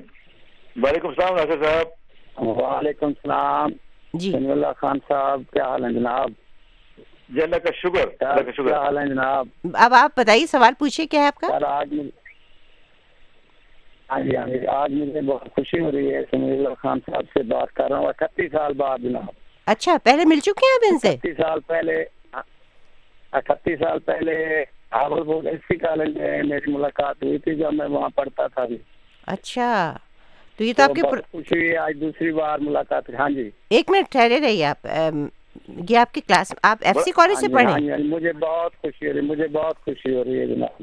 [0.83, 1.87] وعلیکم السلام ناصر صاحب۔
[2.49, 3.71] وعلیکم السلام۔
[4.15, 6.31] جی۔ سمی اللہ خان صاحب کیا حال ہے جناب؟
[7.29, 10.73] جی اللہ کا شکر اللہ کا شکر۔ کیا حال ہے جناب؟ اب آپ بتائیے سوال
[10.79, 12.11] پوچھیے کیا ہے آپ کا؟ سر آج مجھے
[14.11, 17.25] ہاں جی ہاں جی آج مجھے بہت خوشی ہو رہی ہے سمی اللہ خان صاحب
[17.35, 19.29] سے بات کر رہا ہوں۔ اٹھتیس سال بعد جناب۔
[19.67, 22.05] اچھا پہلے مل چکے ہیں آپ ان سے؟ اٹھتیس سال پہلے
[23.33, 24.65] اٹھتیس سال پہلے
[24.97, 28.65] آور بورڈ ایس سی کالج میں میری ملاقات ہوئی تھی جب میں وہاں پڑھتا تھا
[28.65, 28.77] بھی۔
[29.27, 29.97] اچھا۔
[30.59, 34.11] تو یہ تو آپ کے خوشی ہوئی آج دوسری بار ملاقات ہاں جی۔ ایک منٹ
[34.11, 34.87] ٹھہرے رہیے آپ۔
[35.91, 37.99] یہ آپ کی کلاس آپ ایف سی کالج سے ہاں جی، ہاں پڑھے جی، ہاں
[37.99, 40.83] جی، مجھے بہت خوشی ہو رہی ہے مجھے بہت خوشی ہو رہی ہے جناب۔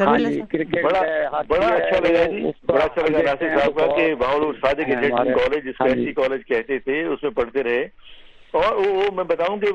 [0.00, 0.18] ہاں۔
[0.50, 3.96] کرکٹ بڑا اچھا لگا جی بڑا اچھا لگا ہم ناصر دیکھتے ہیں صاحب کا تو
[3.96, 6.78] کہ بہت- بہاول صادق ہیں انجینئرنگ ہمارے- کالج جس کو ہاں ایس۔ سی کالج کہتے
[6.78, 7.86] تھے اس میں پڑھتے رہے۔
[8.52, 9.66] اور وہ میں بتاؤں کہ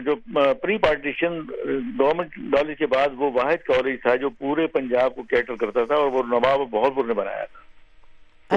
[0.00, 0.14] جو
[0.54, 1.40] پری پارٹیشن
[1.98, 5.94] گورنمنٹ کالج کے بعد وہ واحد کالج تھا جو پورے پنجاب کو کیٹر کرتا تھا
[5.94, 7.70] اور وہ نواب بہت پور نے بنایا تھا۔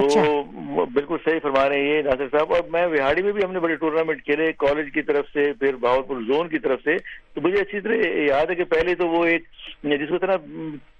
[0.00, 3.32] اچھا۔ تو وہ بالکل صحیح فرما رہے ہیں یہ ناصر صاحب۔ اور میں وہاڑی میں
[3.32, 6.80] بھی ہم نے بڑے ٹورنامنٹ کھیلے کالج کی طرف سے پھر بہاولپور زون کی طرف
[6.84, 6.96] سے۔
[7.34, 9.42] تو مجھے اچھی طرح یاد ہے کہ پہلے تو وہ ایک
[9.82, 10.36] جس کو طرح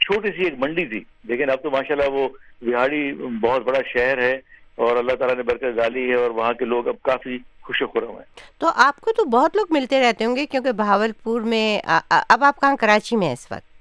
[0.00, 2.28] چھوٹی سی ایک منڈی تھی۔ لیکن اب تو ماشاءاللہ وہ
[2.62, 4.40] وہاڑی بہت بڑا شہر ہے۔
[4.78, 7.86] اور اللہ تعالیٰ نے برکت ڈالی ہے اور وہاں کے لوگ اب کافی خوش و
[7.86, 8.24] خرم ہیں۔
[8.58, 12.44] تو آپ کو تو بہت لوگ ملتے رہتے ہوں گے کیونکہ بہاول پور میں اب
[12.44, 13.72] آپ کہاں کراچی میں ہیں اس وقت؟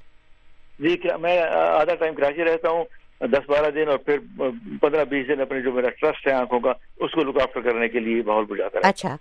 [0.80, 2.84] جی کیا میں آدھا ٹائم کراچی رہتا ہوں
[3.22, 4.18] دس بارہ دن اور پھر
[4.82, 7.88] پندرہ بیس دن اپنے جو میرا ٹرسٹ ہے آنکھوں کا اس کو لک آفٹر کرنے
[7.88, 9.16] کے لیے بہت جاتا رہتا اچھا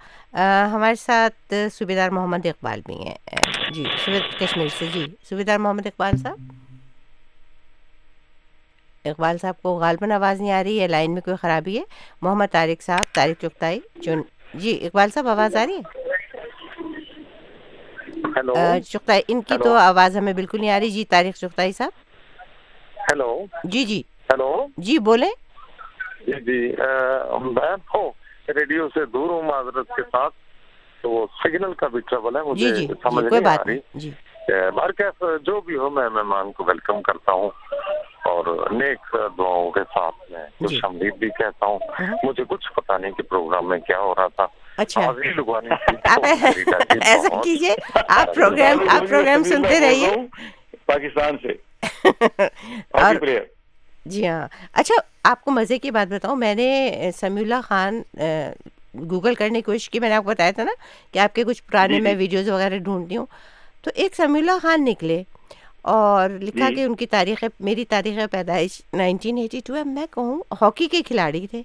[0.75, 3.15] ہمارے ساتھ صوبیدار محمد اقبال بھی ہیں۔
[3.71, 3.85] جی
[4.39, 6.51] کشمیر سے۔ جی صوبیدار محمد اقبال صاحب؟
[9.05, 11.83] اقبال صاحب کو غالباً آواز نہیں آ رہی ہے لائن میں کوئی خرابی ہے؟
[12.23, 14.13] محمد طارق صاحب طارق چغتائی جو
[14.55, 15.83] جی اقبال صاحب آواز آ رہی ہے؟
[18.81, 21.93] چغتائی ان کی تو آواز ہمیں بالکل نہیں آ رہی۔ جی طارق چغتائی صاحب۔
[23.01, 23.31] ہیلو۔
[23.65, 25.31] جی جی۔ ہیلو۔ جی بولیں۔
[26.27, 26.61] جی جی۔
[27.55, 27.77] میں
[28.49, 30.35] ریڈیو سے دور ہوں معذرت کے ساتھ
[31.03, 34.11] تو سگنل کا بھی ٹربل ہے مجھے جی سمجھ جی کوئی نہیں آ رہی۔ جی۔
[34.51, 37.51] بارکیف جو بھی ہو میں مہمان کو ویلکم کرتا ہوں
[38.25, 42.73] اور نیک دعاؤں کے ساتھ میں جی۔ خوش آمدید بھی کہتا ہوں۔ ہاں۔ مجھے کچھ
[42.73, 45.01] پتا نہیں کہ پروگرام میں کیا ہو رہا تھا۔ اچھا۔
[47.01, 47.75] ایسا کیجیے
[48.09, 50.17] آپ پروگرام آپ پروگرام سنتے رہیے۔
[50.87, 51.49] پاکستان سے۔
[54.07, 58.03] جی ہاں۔ اچھا آپ کو مزے کی بات بتاؤں میں نے سمیع اللہ خان
[59.11, 60.73] گوگل کرنے کی کوشش کی میں نے آپ کو بتایا تھا نا
[61.13, 63.27] کہ آپ کے کچھ پرانے جی، میں جی۔ ویڈیوز وغیرہ ڈھونڈتی ہوں۔
[63.83, 65.23] تو ایک سمیع اللہ خان نکلے
[65.83, 70.87] اور لکھا جی۔ کہ ان کی تاریخ میری تاریخ پیدائش 1982 ہے میں کہوں ہاکی
[70.87, 71.63] کے کھلاڑی تھے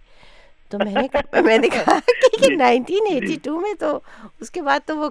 [0.69, 1.99] تو میں نے کہا- میں نے کہا
[2.32, 3.99] کہ جی۔ 1982 میں تو
[4.39, 5.10] اس کے بعد تو وہ۔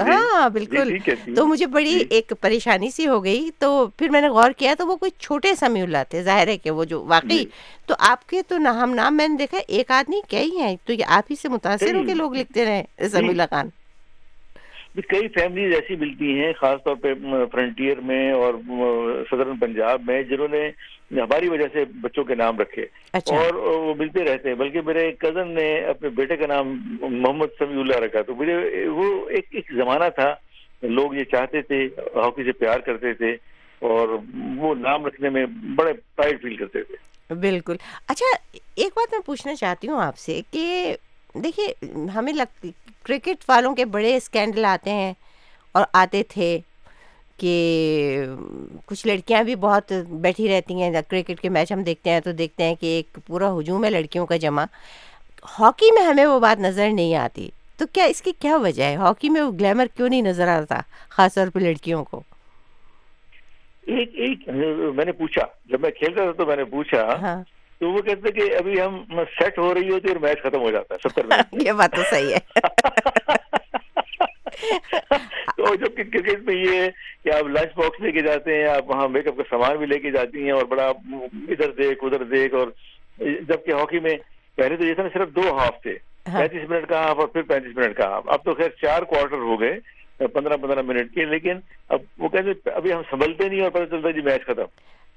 [0.00, 4.20] ہاں بالکل جی۔ تو مجھے بڑی جی۔ ایک پریشانی سی ہو گئی تو پھر میں
[4.20, 7.04] نے غور کیا تو وہ کوئی چھوٹے سمیع اللہ تھے ظاہر ہے کہ وہ جو
[7.04, 7.44] واقعی۔
[7.86, 11.04] تو آپ کے تو نام نام میں نے دیکھا ایک آدمی کئی ہیں تو یہ
[11.06, 13.68] آپ ہی سے متاثر ہو کے۔ لوگ لکھتے رہے سمیع اللہ خان
[15.02, 17.14] کئی فیملیز ایسی ملتی ہیں خاص طور پہ
[17.52, 18.54] فرنٹیئر میں اور
[19.30, 20.70] صدرن پنجاب میں جنہوں نے
[21.20, 25.12] ہماری وجہ سے بچوں کے نام رکھے۔ اچھا۔ اور وہ ملتے رہتے ہیں بلکہ میرے
[25.12, 29.72] کزن نے اپنے بیٹے کا نام محمد سمیع اللہ رکھا۔ تو مجھے وہ ایک ایک
[29.72, 30.34] زمانہ تھا
[30.82, 31.84] لوگ یہ چاہتے تھے
[32.16, 33.32] ہاکی سے پیار کرتے تھے
[33.78, 34.08] اور
[34.56, 36.96] وہ نام رکھنے میں بڑے پرائڈ فیل کرتے تھے۔
[37.34, 37.76] بالکل۔
[38.08, 40.96] اچھا ایک بات میں پوچھنا چاہتی ہوں آپ سے کہ
[41.34, 41.72] دیکھیے
[42.14, 42.66] ہمیں لگ
[43.02, 45.12] کرکٹ والوں کے بڑے اسکینڈل آتے ہیں
[45.74, 46.58] اور آتے تھے
[47.38, 47.54] کہ
[48.86, 52.64] کچھ لڑکیاں بھی بہت بیٹھی رہتی ہیں۔ کرکٹ کے میچ ہم دیکھتے ہیں تو دیکھتے
[52.64, 54.64] ہیں کہ ایک پورا ہجوم ہے لڑکیوں کا جمع۔
[55.58, 58.94] ہاکی میں ہمیں وہ بات نظر نہیں آتی۔ تو کیا اس کی کیا وجہ ہے؟
[58.96, 62.22] ہاکی میں وہ گلیمر کیوں نہیں نظر آتا خاص طور پہ لڑکیوں کو؟
[63.86, 64.48] ایک ایک
[64.94, 67.42] میں نے پوچھا۔ جب میں کھیلتا تھا تو میں نے پوچھا ہاں۔
[67.80, 68.94] تو وہ کہتے کہ ابھی ہم
[69.32, 72.02] سیٹ ہو رہی ہوتی اور میچ ختم ہو جاتا ہے ستر منٹ یہ بات تو
[72.10, 72.40] صحیح ہے۔
[75.56, 76.88] تو جبکہ کرکٹ میں یہ ہے
[77.24, 79.86] کہ آپ لنچ باکس لے کے جاتے ہیں آپ وہاں میک اپ کا سامان بھی
[79.86, 80.86] لے کے جاتی ہیں اور بڑا
[81.48, 82.68] ادھر دیکھ ادھر دیکھ اور
[83.18, 84.16] جبکہ ہاکی میں
[84.58, 85.94] پہلے تو یہ تھا نا صرف دو ہاف تھے۔
[86.28, 89.02] ہاں۔ پینتیس منٹ کا ہاف اور پھر پینتیس منٹ کا ہاف اب تو خیر چار
[89.04, 89.78] کوارٹر ہو گئے
[90.28, 91.58] پندرہ پندرہ منٹ کے لیکن
[91.88, 94.68] اب وہ کہتے ابھی ہم سنبھلتے نہیں اور پتہ چلتا جی میچ ختم۔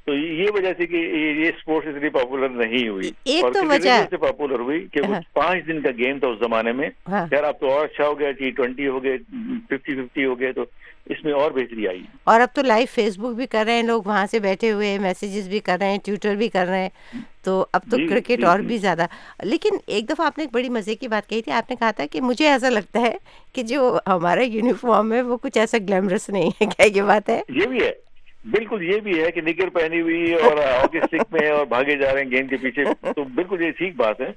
[0.08, 4.17] تو یہ وجہ سے کہ یہ اسپورٹس اتنی پاپولر نہیں ہوئی۔ ایک تو وجہ- سے
[4.17, 7.43] پاپولر ہوئی کہ وہ ہاں۔ پانچ دن کا گیم تھا اس زمانے میں۔ ہاں۔ خیر
[7.43, 9.17] اب تو اور اچھا ہو گیا ٹی ٹوینٹی ہو گئے
[9.65, 10.62] ففٹی ففٹی ہو گئے تو
[11.06, 13.84] اس میں اور بہتری آئی۔ اور اب تو لائیو فیس بک بھی کر رہے ہیں
[13.84, 17.22] لوگ وہاں سے بیٹھے ہوئے میسیجز بھی کر رہے ہیں ٹویٹر بھی کر رہے ہیں۔
[17.43, 19.06] تو اب تو جی، کرکٹ جی، اور جی۔ بھی زیادہ۔
[19.43, 21.91] لیکن ایک دفعہ آپ نے ایک بڑی مزے کی بات کہی تھی۔ آپ نے کہا
[21.91, 23.17] تھا کہ مجھے ایسا لگتا ہے
[23.54, 27.41] کہ جو ہمارا یونیفارم ہے وہ کچھ ایسا گلیمرس نہیں ہے۔ کیا یہ بات ہے؟
[27.50, 28.07] یہ بھی ہے۔
[28.45, 32.13] بالکل یہ بھی ہے کہ نکر پہنی ہوئی اور ہاکی اسٹک میں اور بھاگے جا
[32.13, 32.84] رہے ہیں گیند کے پیچھے
[33.15, 34.32] تو بالکل یہ ٹھیک بات ہے۔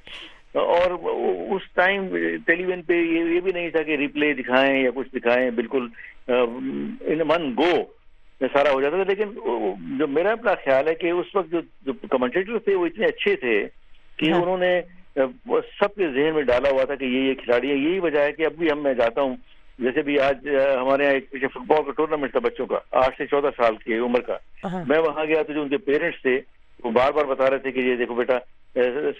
[0.54, 0.90] اور
[1.54, 2.06] اس ٹائم
[2.46, 5.86] ٹیلی ویژن پہ یہ بھی نہیں تھا کہ ریپلے دکھائیں یا کچھ دکھائیں بالکل
[6.28, 7.72] ان من گو
[8.40, 9.34] سارا ہو جاتا تھا۔ لیکن
[9.98, 11.54] جو میرا اپنا خیال ہے کہ اس وقت
[11.86, 13.56] جو کمنٹیٹر تھے وہ اتنے اچھے تھے
[14.16, 14.80] کہ ہاں۔ انہوں نے
[15.78, 18.32] سب کے ذہن میں ڈالا ہوا تھا کہ یہ یہ کھلاڑی ہے۔ یہی وجہ ہے
[18.32, 19.36] کہ اب بھی ہم میں جاتا ہوں
[19.80, 23.16] جیسے بھی آج ہمارے یہاں ایک پیچھے فٹ بال کا ٹورنامنٹ تھا بچوں کا آٹھ
[23.18, 24.36] سے چودہ سال کی عمر کا۔
[24.86, 26.40] میں وہاں گیا تو جو ان کے پیرنٹس تھے
[26.84, 28.38] وہ بار بار بتا رہے تھے کہ یہ دیکھو بیٹا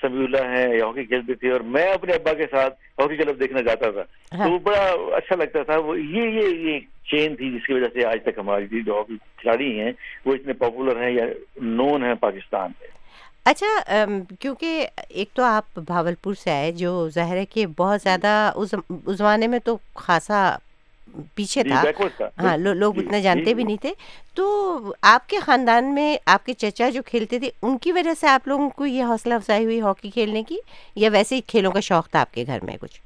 [0.01, 3.41] سمیع اللہ ہے یا ہاکی کھیلتے تھے اور میں اپنے ابا کے ساتھ ہاکی کلب
[3.41, 4.03] دیکھنا جاتا تھا۔
[4.37, 4.85] تو وہ بڑا
[5.17, 6.79] اچھا لگتا تھا وہ یہ یہ یہ
[7.11, 9.91] چین تھی جس کی وجہ سے آج تک ہماری جو ہاکی کھلاڑی ہیں
[10.27, 11.25] وہ اتنے پاپولر ہیں یا
[11.73, 12.89] نون ہیں پاکستان میں
[13.51, 14.05] اچھا
[14.41, 18.75] کیونکہ ایک تو آپ بھاولپور سے آئے جو ظاہر ہے کہ بہت زیادہ اس
[19.17, 20.57] زمانے میں تو خاصا
[21.35, 21.83] پیچھے تھا۔
[22.43, 23.93] ہاں لوگ اتنے جانتے بھی نہیں تھے۔
[24.35, 28.27] تو آپ کے خاندان میں آپ کے چچا جو کھیلتے تھے ان کی وجہ سے
[28.29, 30.57] آپ لوگوں کو یہ حوصلہ افزائی ہوئی ہاکی کھیلنے کی
[30.97, 33.01] یا ویسے ہی کھیلوں کا شوق تھا آپ کے گھر میں کچھ؟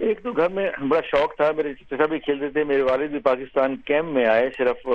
[0.00, 3.18] ایک تو گھر میں بڑا شوق تھا میرے چچا بھی کھیلتے تھے میرے والد بھی
[3.18, 4.88] پاکستان کیمپ میں آئے صرف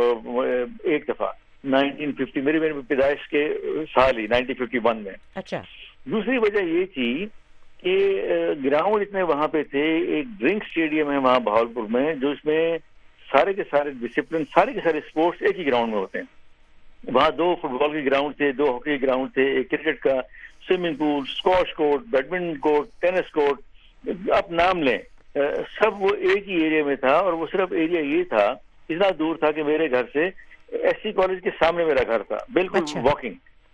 [0.84, 1.32] ایک دفعہ۔
[1.64, 3.48] نائنٹین ففٹی میری میری پیدائش کے
[3.94, 5.62] سال ہی نائنٹین ففٹی ون میں۔ اچھا۔
[6.06, 7.26] دوسری وجہ یہ تھی
[7.84, 7.98] کہ
[8.64, 12.78] گراؤنڈ اتنے وہاں پہ تھے ایک ڈرنک اسٹیڈیم ہے وہاں بہاولپور میں جو اس میں
[13.32, 16.26] سارے کے سارے ڈسپلن سارے کے سارے اسپورٹس ایک ہی گراؤنڈ میں ہوتے ہیں۔
[17.14, 20.20] وہاں دو فٹ بال کے گراؤنڈ تھے دو ہاکی کے گراؤنڈ تھے ایک کرکٹ کا
[20.68, 24.98] swimming pool squash court badminton court tennis court آپ نام لیں
[25.80, 28.46] سب وہ ایک ہی ایریا میں تھا اور وہ صرف ایریا یہ تھا
[28.90, 30.30] اتنا دور تھا کہ میرے گھر سے
[30.72, 33.34] ایس سی کالج کے سامنے میرا گھر تھا بالکل اچھا۔ واکنگ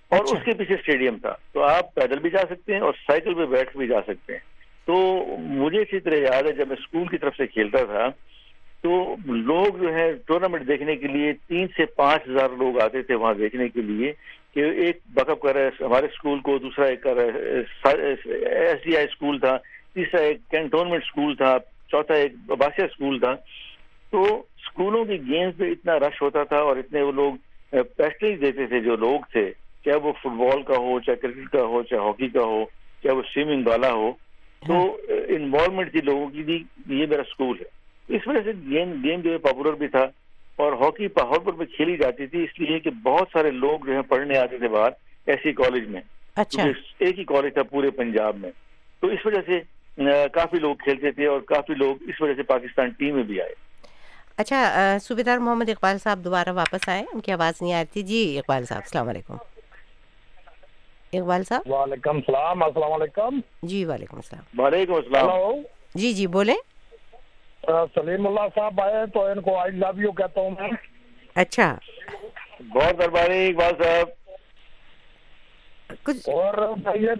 [0.09, 2.93] اور اچھا۔ اس کے پیچھے اسٹیڈیم تھا۔ تو آپ پیدل بھی جا سکتے ہیں اور
[2.93, 4.39] سائیکل پہ بیٹھ بھی جا سکتے ہیں۔
[4.85, 8.09] تو مجھے اسی طرح یاد ہے جب میں اسکول کی طرف سے کھیلتا تھا
[8.81, 13.15] تو لوگ جو ہے ٹورنامنٹ دیکھنے کے لیے تین سے پانچ ہزار لوگ آتے تھے
[13.15, 14.11] وہاں دیکھنے کے لیے
[14.53, 17.59] کہ ایک بیک اپ کر رہا ہے ہمارے اسکول کو دوسرا ایک کر رہا ہے۔
[18.45, 19.57] ایس ڈی آئی اسکول تھا
[19.93, 21.57] تیسرا ایک کینٹونمنٹ اسکول تھا
[21.91, 23.35] چوتھا ایک باسیا اسکول تھا۔
[24.15, 27.33] تو اسکولوں کی گیمز پہ اتنا رش ہوتا تھا اور اتنے وہ لوگ
[27.71, 29.51] پیسٹریز دیتے تھے جو لوگ تھے
[29.85, 32.65] چاہے وہ فٹ بال کا ہو چاہے کرکٹ کا ہو چاہے ہاکی کا ہو
[33.03, 34.11] چاہے وہ سوئمنگ والا ہو
[34.67, 34.97] تو
[35.27, 37.65] انوالومنٹ تھی لوگوں کی بھی یہ میرا اسکول ہے۔
[38.15, 40.03] اس وجہ سے گیم گیم جو ہے پاپولر بھی تھا
[40.55, 43.93] اور ہاکی پہاڑ پر بھی کھیلی جاتی تھی اس لیے کہ بہت سارے لوگ جو
[43.93, 44.89] ہے پڑھنے آتے تھے باہر
[45.27, 46.01] ایسی کالج میں۔
[46.35, 46.63] اچھا۔
[46.99, 48.51] ایک ہی کالج تھا پورے پنجاب میں۔
[48.99, 49.59] تو اس وجہ سے
[50.27, 53.64] کافی لوگ کھیلتے تھے اور کافی لوگ اس وجہ سے پاکستان ٹیم میں بھی آئے۔
[54.37, 58.01] اچھا صوبیدار محمد اقبال صاحب دوبارہ واپس آئے ان کی آواز نہیں آ رہی تھی۔
[58.01, 59.37] جی اقبال صاحب السلام علیکم۔
[61.13, 65.29] اقبال صاحب؟ وعلیکم السلام السلام علیکم۔ جی وعلیکم السلام۔ وعلیکم السلام۔
[65.95, 66.55] جی جی بولیں۔
[67.67, 70.69] سلیم اللہ صاحب آئے تو ان کو آئی لو یو کہتا ہوں میں۔
[71.35, 71.75] اچھا۔
[72.73, 74.09] بہت درباری اقبال صاحب۔
[76.03, 76.53] کچھ اور
[76.95, 77.11] یہ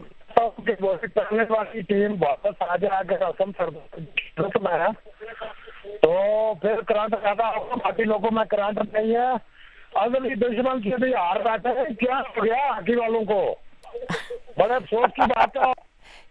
[0.81, 4.87] گوشت کرنے والی ٹیم واپس آ جائے اگر رسم سردار میں
[6.05, 9.33] تو پھر کرنٹ رہتا ہوگا باقی لوگوں میں کرنٹ نہیں ہے۔
[9.93, 13.55] اگلی دشمن سے بھی ہار بیٹھے ہیں کیا ہو گیا ہاکی والوں کو؟
[14.57, 15.71] بڑے افسوس کی بات ہے۔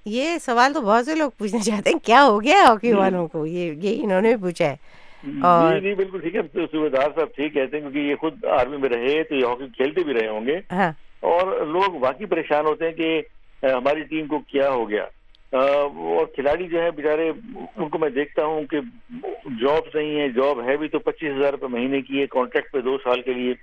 [0.05, 3.47] یہ سوال تو بہت سے لوگ پوچھنا چاہتے ہیں کیا ہو گیا ہاکی والوں کو؟
[3.47, 4.77] یہ یہ انہوں نے بھی پوچھا ہے۔
[5.43, 8.45] اور جی جی بالکل ٹھیک ہے۔ صوبے دار صاحب ٹھیک کہتے ہیں کیونکہ یہ خود
[8.45, 12.27] آرمی میں رہے تو یہ ہاکی کھیلتے بھی رہے ہوں گے۔ ہاں۔ اور لوگ واقعی
[12.27, 13.23] پریشان ہوتے ہیں کہ
[13.63, 15.05] ہماری ٹیم کو کیا ہو گیا۔
[15.55, 17.31] اور کھلاڑی جو ہے بیچارے،
[17.77, 18.81] ان کو میں دیکھتا ہوں کہ
[19.61, 22.81] جاب نہیں ہے جاب ہے بھی تو پچیس ہزار روپے مہینے کی ہے کانٹریکٹ پہ
[22.81, 23.55] دو سال کے لیے۔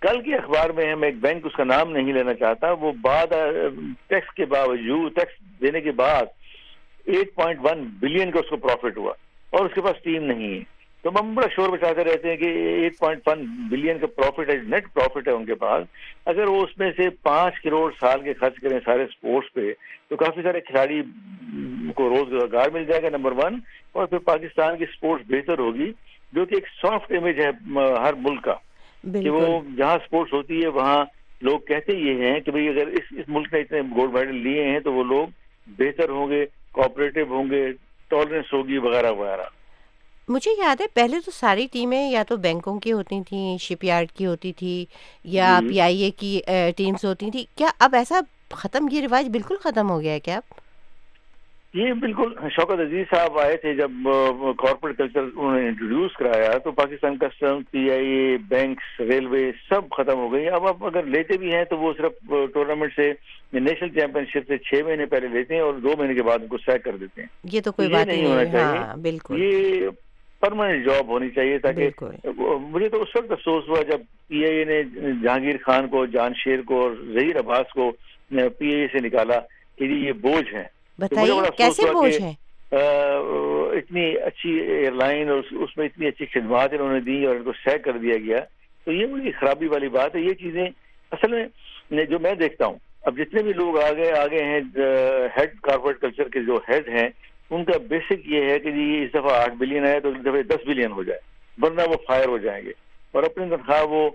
[0.00, 2.92] کل کے اخبار میں ہے میں ایک بینک اس کا نام نہیں لینا چاہتا، وہ
[3.00, 3.32] بعد
[4.06, 6.26] ٹیکس کے باوجود ٹیکس دینے کے بعد
[7.06, 9.12] ایٹ پوائنٹ ون بلین کا اس کو پروفٹ ہوا
[9.50, 12.44] اور اس کے پاس ٹیم نہیں ہے۔ تو ہم بڑا شور بچاتے رہتے ہیں کہ
[12.44, 15.84] ایٹ پوائنٹ ون بلین کا پروفٹ ہے نیٹ پروفٹ ہے ان کے پاس۔
[16.26, 19.72] اگر وہ اس میں سے پانچ کروڑ سال کے خرچ کریں سارے اسپورٹس پہ
[20.08, 21.02] تو کافی سارے کھلاڑی
[21.94, 23.60] کو روزگار مل جائے گا نمبر ون۔
[23.92, 25.92] اور پھر پاکستان کی اسپورٹس بہتر ہوگی
[26.32, 27.50] جو کہ ایک سافٹ امیج ہے
[28.04, 28.54] ہر ملک کا۔
[29.22, 31.04] کہ وہ جہاں اسپورٹس ہوتی ہے وہاں
[31.42, 34.64] لوگ کہتے یہ ہیں کہ بھئی اگر اس اس ملک نے اتنے گولڈ میڈل لیے
[34.64, 35.26] ہیں تو وہ لوگ
[35.66, 37.72] بہتر ہوں گے کوآپریٹو ہوں گے
[38.08, 39.57] ٹالرنس ہوگی وغیرہ وغیرہ۔
[40.28, 44.10] مجھے یاد ہے پہلے تو ساری ٹیمیں یا تو بینکوں کی ہوتی تھیں شپ یارڈ
[44.12, 44.84] کی ہوتی تھی
[45.24, 46.40] یا۔ پی آئی اے کی
[46.76, 50.36] ٹیمز ہوتی تھیں۔ کیا اب ایسا ختم یہ رواج بالکل ختم ہو گیا ہے کیا
[50.36, 50.58] اب؟
[51.74, 53.90] یہ بالکل شوکت عزیز صاحب آئے تھے جب
[54.58, 59.80] کارپوریٹ کلچر انہوں نے انٹروڈیوس کرایا تو Pakistan custom P I A banks railway سب
[59.96, 62.12] ختم ہو گئی اب آپ اگر لیتے بھی ہیں تو وہ صرف
[62.54, 63.12] ٹورنامنٹ سے
[63.52, 66.48] نیشنل چیمپئن شپ سے چھ مہینے پہلے لیتے ہیں اور دو مہینے کے بعد ان
[66.48, 69.42] کو سیک کر دیتے ہیں۔ یہ تو کوئی بات ہی نہیں ہونا چاہیے۔ ہاں بالکل۔
[69.42, 69.88] یہ
[70.42, 71.88] پرماننٹ جاب ہونی چاہیے تاکہ
[72.70, 74.82] مجھے تو اس وقت افسوس ہوا جب پی آئی اے نے
[75.22, 77.90] جہانگیر خان کو جان شیر کو اور ظہیر عباس کو
[78.30, 79.38] پی آئی اے سے نکالا
[79.78, 80.64] کہ یہ بوجھ ہیں
[80.98, 82.20] بتائیے کیسے بوجھ
[82.72, 82.78] آ،
[83.72, 87.42] اتنی اچھی ایئر لائن اور اس- میں اتنی اچھی خدمات انہوں نے دی اور ان
[87.42, 88.40] کو سیک کر دیا گیا
[88.86, 90.64] تو یہ بڑی خرابی والی بات ہے یہ چیزیں
[91.12, 91.34] اصل
[91.90, 94.60] میں جو میں دیکھتا ہوں اب جتنے بھی لوگ آگے آگے ہیں
[95.36, 97.08] ہیڈ کارپوریٹ کلچر کے جو ہیڈ ہیں
[97.50, 100.42] ان کا بیسک یہ ہے کہ جی اس دفعہ آٹھ بلین ہے تو اس دفعہ
[100.48, 101.20] دس بلین ہو جائے
[101.58, 102.72] ورنہ وہ فائر ہو جائیں گے۔
[103.14, 104.08] اور اپنی تنخواہ وہ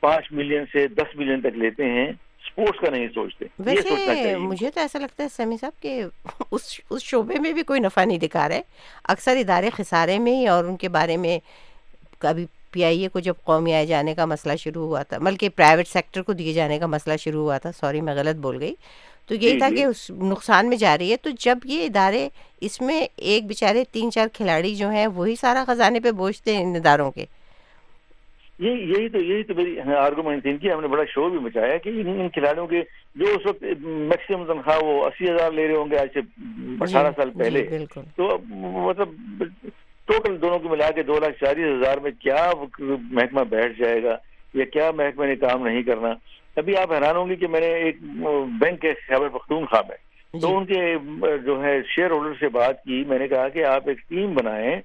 [0.00, 4.80] پانچ ملین سے دس ملین تک لیتے ہیں اسپورٹس کا نہیں سوچتے ویسے مجھے تو
[4.80, 6.02] ایسا لگتا ہے سمی صاحب کہ
[6.50, 8.62] اس اس شعبے میں بھی کوئی نفع نہیں دکھا رہے
[9.04, 11.38] اکثر ادارے خسارے میں ہی اور ان کے بارے میں
[12.18, 15.48] کبھی پی آئی اے کو جب قومی آئے جانے کا مسئلہ شروع ہوا تھا بلکہ
[15.48, 18.74] پرائیویٹ سیکٹر کو دیے جانے کا مسئلہ شروع ہوا تھا۔ سوری میں غلط بول گئی۔
[19.32, 21.84] تو یہی جی، تھا جی۔ کہ اس نقصان میں جا رہی ہے۔ تو جب یہ
[21.84, 22.28] ادارے
[22.60, 26.64] اس میں ایک بیچارے تین چار کھلاڑی جو ہیں وہی سارا خزانے پہ بوجھتے ہیں
[26.64, 27.24] ان اداروں کے۔
[28.58, 31.38] یہی یہی تو یہی تو میری آرگومنٹ تھی ان کی ہم نے بڑا شور بھی
[31.38, 32.82] مچایا کہ ان کھلاڑیوں کے
[33.14, 36.20] جو اس وقت میکسیمم تنخواہ وہ اسی ہزار لے رہے ہوں گے آج سے
[36.80, 37.84] اٹھارہ جی، سال جی، پہلے۔
[38.16, 38.38] تو
[38.88, 39.08] مطلب
[40.08, 42.50] ٹوٹل دونوں کو ملا کے دو لاکھ چالیس ہزار میں کیا
[42.88, 44.16] محکمہ بیٹھ جائے گا
[44.54, 46.12] یا کیا محکمہ نے کام نہیں کرنا؟
[46.56, 48.00] ابھی آپ حیران ہوں گی کہ میں نے ایک
[48.60, 49.96] بینک کے خیبر پختونخوا میں
[50.34, 50.80] جی۔ تو ان کے
[51.44, 54.80] جو ہے شیئر ہولڈر سے بات کی میں نے کہا کہ آپ ایک ٹیم بنائیں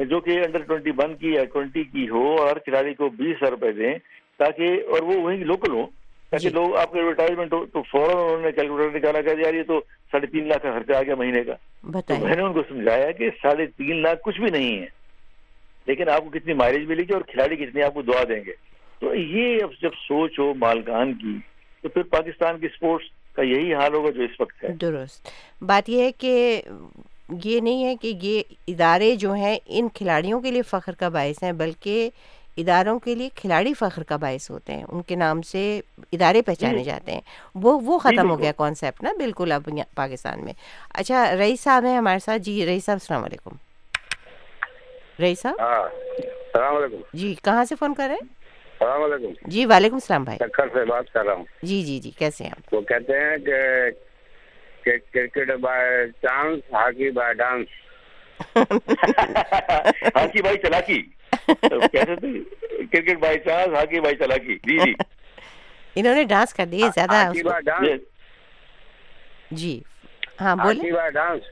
[0.00, 3.42] جو کہ انڈر ٹوینٹی ون کی یا ٹوینٹی کی ہو اور ہر کھلاڑی کو بیس
[3.42, 3.94] ہزار روپے دیں
[4.40, 5.86] تاکہ اور وہ وہیں لوکل ہو
[6.32, 9.54] تاکہ جی۔ لوگ آپ کے ایڈورٹائزمنٹ ہو تو فوراً انہوں نے کیلکولیٹر نکالا کہ یار
[9.54, 9.80] یہ تو
[10.12, 13.10] ساڑھے تین لاکھ کا خرچہ آ گیا مہینے کا۔ تو میں نے ان کو سمجھایا
[13.10, 14.86] کہ ساڑھے تین لاکھ کچھ بھی نہیں ہے
[15.86, 18.52] لیکن آپ کو کتنی مائلیج ملے گی اور کھلاڑی کتنی آپ کو دعا دیں گے۔
[19.02, 21.38] تو یہ اب جب سوچ ہو مالکان کی
[21.82, 25.28] تو پھر پاکستان کی سپورٹس کا یہی حال ہوگا جو اس وقت ہے۔ درست۔
[25.62, 26.62] بات یہ ہے کہ
[27.44, 31.42] یہ نہیں ہے کہ یہ ادارے جو ہیں ان کھلاڑیوں کے لیے فخر کا باعث
[31.42, 32.10] ہیں بلکہ
[32.56, 35.80] اداروں کے لیے کھلاڑی فخر کا باعث ہوتے ہیں۔ ان کے نام سے
[36.12, 37.20] ادارے پہچانے جاتے ہیں۔
[37.54, 40.52] وہ وہ ختم ہو گیا کانسیپٹ نا بالکل اب پاکستان میں۔
[40.94, 43.50] اچھا رئیس صاحب ہیں ہمارے ساتھ۔ جی رئیس صاحب السلام علیکم۔
[45.20, 48.41] رئیس صاحب؟ ہاں السلام علیکم۔ جی کہاں سے فون کر رہے ہیں؟
[48.82, 52.10] السلام علیکم۔ جی وعلیکم السلام بھائی۔ چکر سے بات کر رہا ہوں۔ جی جی جی
[52.10, 53.90] کیسے ہیں آپ؟ وہ کہتے ہیں کہ
[55.12, 57.66] cricket by chance hockey by dance.
[60.16, 61.02] Hockey by چلاکی۔
[61.48, 62.06] تھے؟
[62.92, 64.92] Cricket by chance hockey by چلاکی۔ جی جی۔
[65.96, 68.00] انہوں نے ڈانس کر دیے زیادہ ہاکی بائی ڈانس۔
[69.50, 69.80] جی۔
[70.40, 71.42] ہاں بولیں۔ Hockey by dance.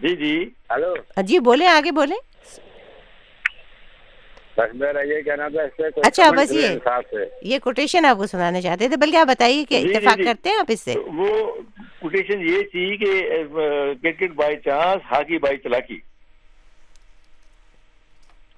[0.00, 2.16] جی جی۔ ہلو۔ جی بولیں آگے بولیں۔
[4.58, 6.78] بس میرا یہ کہنا تھا اس سے اچھا بس یہ
[7.42, 10.24] یہ کوٹیشن آپ کو سنانا چاہتے تھے بلکہ آپ بتائیے کہ جی، جی، اتفاق جی۔
[10.24, 11.28] کرتے ہیں آپ اس سے؟ وہ
[12.00, 13.12] کوٹیشن یہ تھی کہ
[14.02, 15.98] cricket by chance hockey by چلاکی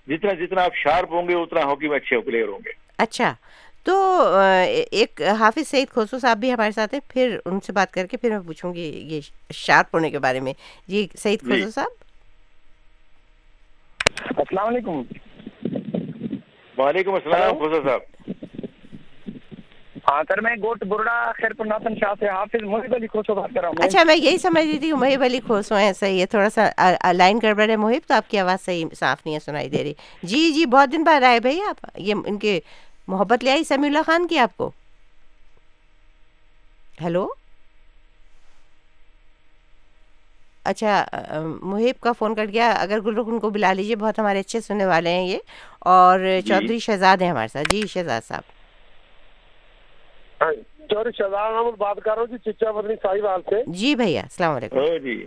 [0.07, 3.33] جتنا جتنا آپ شارپ ہوں گے اتنا ہاکی میں اچھے پلیئر ہوں گے۔ اچھا
[3.85, 3.95] تو
[4.93, 8.17] ایک حافظ سعید کھوسو صاحب بھی ہمارے ساتھ ہیں پھر ان سے بات کر کے
[8.17, 9.21] پھر میں پوچھوں گی یہ
[9.55, 10.53] شارپ ہونے کے بارے میں۔
[10.89, 11.99] جی سعید کھوسو صاحب؟
[14.37, 15.03] السلام علیکم۔
[16.79, 18.31] وعلیکم السلام خوشا صاحب۔
[20.09, 23.61] ہاں سر میں گوٹ برڈا خیر ناتن شاہ سے حافظ محب علی کھوسو بات کر
[23.61, 26.49] رہا ہوں۔ اچھا میں یہی سمجھ رہی تھی محب علی کھوسو ہیں صحیح ہے تھوڑا
[26.51, 29.83] سا لائن گڑبڑ ہے محب تو آپ کی آواز صحیح صاف نہیں ہے سنائی دے
[29.85, 32.59] رہی۔ جی جی بہت دن بعد آئے بھائی آپ۔ یہ ان کے
[33.09, 34.71] محبت لے آئی سمیع اللہ خان کی آپ کو۔
[37.01, 37.27] ہیلو
[40.71, 41.05] اچھا
[41.63, 44.61] محب کا فون کٹ گیا اگر گل رخ ان کو بلا لیجیے بہت ہمارے اچھے
[44.61, 45.39] سننے والے ہیں یہ۔
[45.79, 48.43] اور چودھری شہزاد ہیں ہمارے ساتھ۔ جی شہزاد صاحب۔
[50.91, 54.57] چودھری شہزاد احمد بات کر رہا ہوں جی چچا بدنی صاحب سے۔ جی بھیا السلام
[54.57, 55.27] علیکم۔ جی۔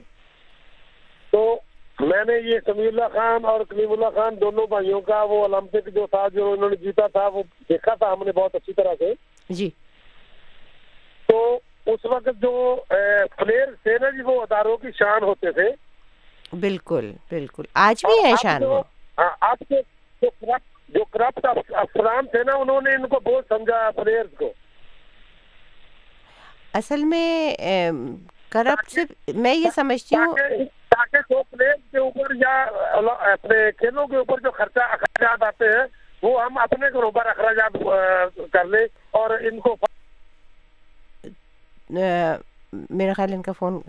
[1.31, 1.59] تو
[1.99, 5.89] میں نے یہ سمیع اللہ خان اور کلیم اللہ خان دونوں بھائیوں کا وہ اولمپک
[5.95, 8.93] جو تھا جو انہوں نے جیتا تھا وہ دیکھا تھا ہم نے بہت اچھی طرح
[8.99, 9.13] سے۔
[9.49, 9.69] جی۔
[11.27, 12.83] تو اس وقت جو
[13.37, 15.69] پلیئر تھے نا جی وہ اداروں کی شان ہوتے تھے۔
[16.59, 18.81] بالکل بالکل۔ آج بھی ہیں شان وہ۔
[19.17, 19.81] آپ کے
[20.89, 24.53] جو کرپٹ افسران تھے نا انہوں نے ان کو بہت سمجھا پلیئرز کو۔
[26.73, 27.55] اصل میں
[28.49, 29.01] کرپٹ سے
[29.35, 30.35] میں یہ سمجھتی ہوں
[30.89, 32.61] تاکہ جو پلیئر کے اوپر یا
[33.31, 35.85] اپنے کھیلوں کے اوپر جو خرچہ اخراجات آتے ہیں
[36.21, 37.73] وہ ہم اپنے اوپر اخراجات
[38.51, 39.75] کر لیں اور ان کو
[41.93, 43.79] میرا خیال ان کا فون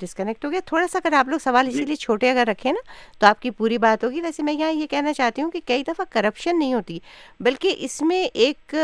[0.00, 2.80] ڈسکنیکٹ ہو گیا۔ تھوڑا سا اگر آپ لوگ سوال اسی لیے چھوٹے اگر رکھیں نا
[3.20, 5.82] تو آپ کی پوری بات ہوگی۔ ویسے میں یہاں یہ کہنا چاہتی ہوں کہ کئی
[5.82, 6.98] دفعہ کرپشن نہیں ہوتی
[7.40, 8.74] بلکہ اس میں ایک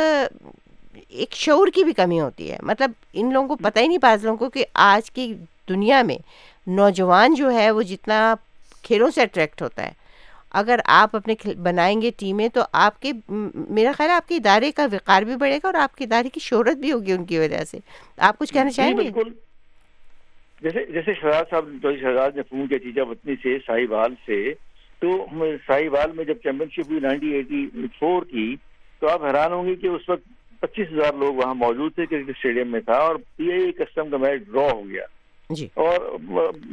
[1.09, 4.25] ایک شعور کی بھی کمی ہوتی ہے۔ مطلب ان لوگوں کو پتہ ہی نہیں بعض
[4.25, 5.33] لوگوں کو کہ آج کی
[5.69, 6.17] دنیا میں
[6.67, 8.35] نوجوان جو ہے وہ جتنا
[8.83, 9.93] کھیلوں سے اٹریکٹ ہوتا ہے
[10.51, 14.73] اگر آپ اپنے بنائیں گے ٹیمیں تو آپ کے میرا خیال ہے آپ کے ادارے
[14.73, 17.39] کا وقار بھی بڑھے گا اور آپ کے ادارے کی شہرت بھی ہوگی ان کی
[17.39, 17.79] وجہ سے۔
[18.19, 19.11] آپ کچھ کہنا چاہیں گے؟
[20.63, 24.55] جیسے جیسے شہزاد صاحب شہزاد نے فون کیا چیزا وطنی سے سائی بال سے
[24.99, 25.27] تو
[25.67, 28.57] سائی بال میں جب چیمپئن شپ ہوئی نائنٹین ایٹی فور کی
[29.01, 30.29] تو آپ حیران ہوں گے کہ اس وقت
[30.61, 34.17] پچیس ہزار لوگ وہاں موجود تھے کرکٹ اسٹیڈیم میں تھا اور پی اے کسٹم کا
[34.17, 35.05] میچ ڈرا ہو گیا۔
[35.51, 35.97] جی۔ اور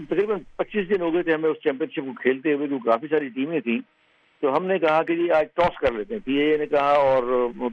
[0.10, 3.08] تقریباً پچیس دن ہو گئے تھے ہمیں اس چیمپئن شپ کو کھیلتے ہوئے جو کافی
[3.08, 3.80] ساری ٹیمیں تھیں۔
[4.42, 6.92] تو ہم نے کہا کہ جی آج ٹاس کر لیتے ہیں۔ پی اے نے کہا
[6.92, 7.24] اور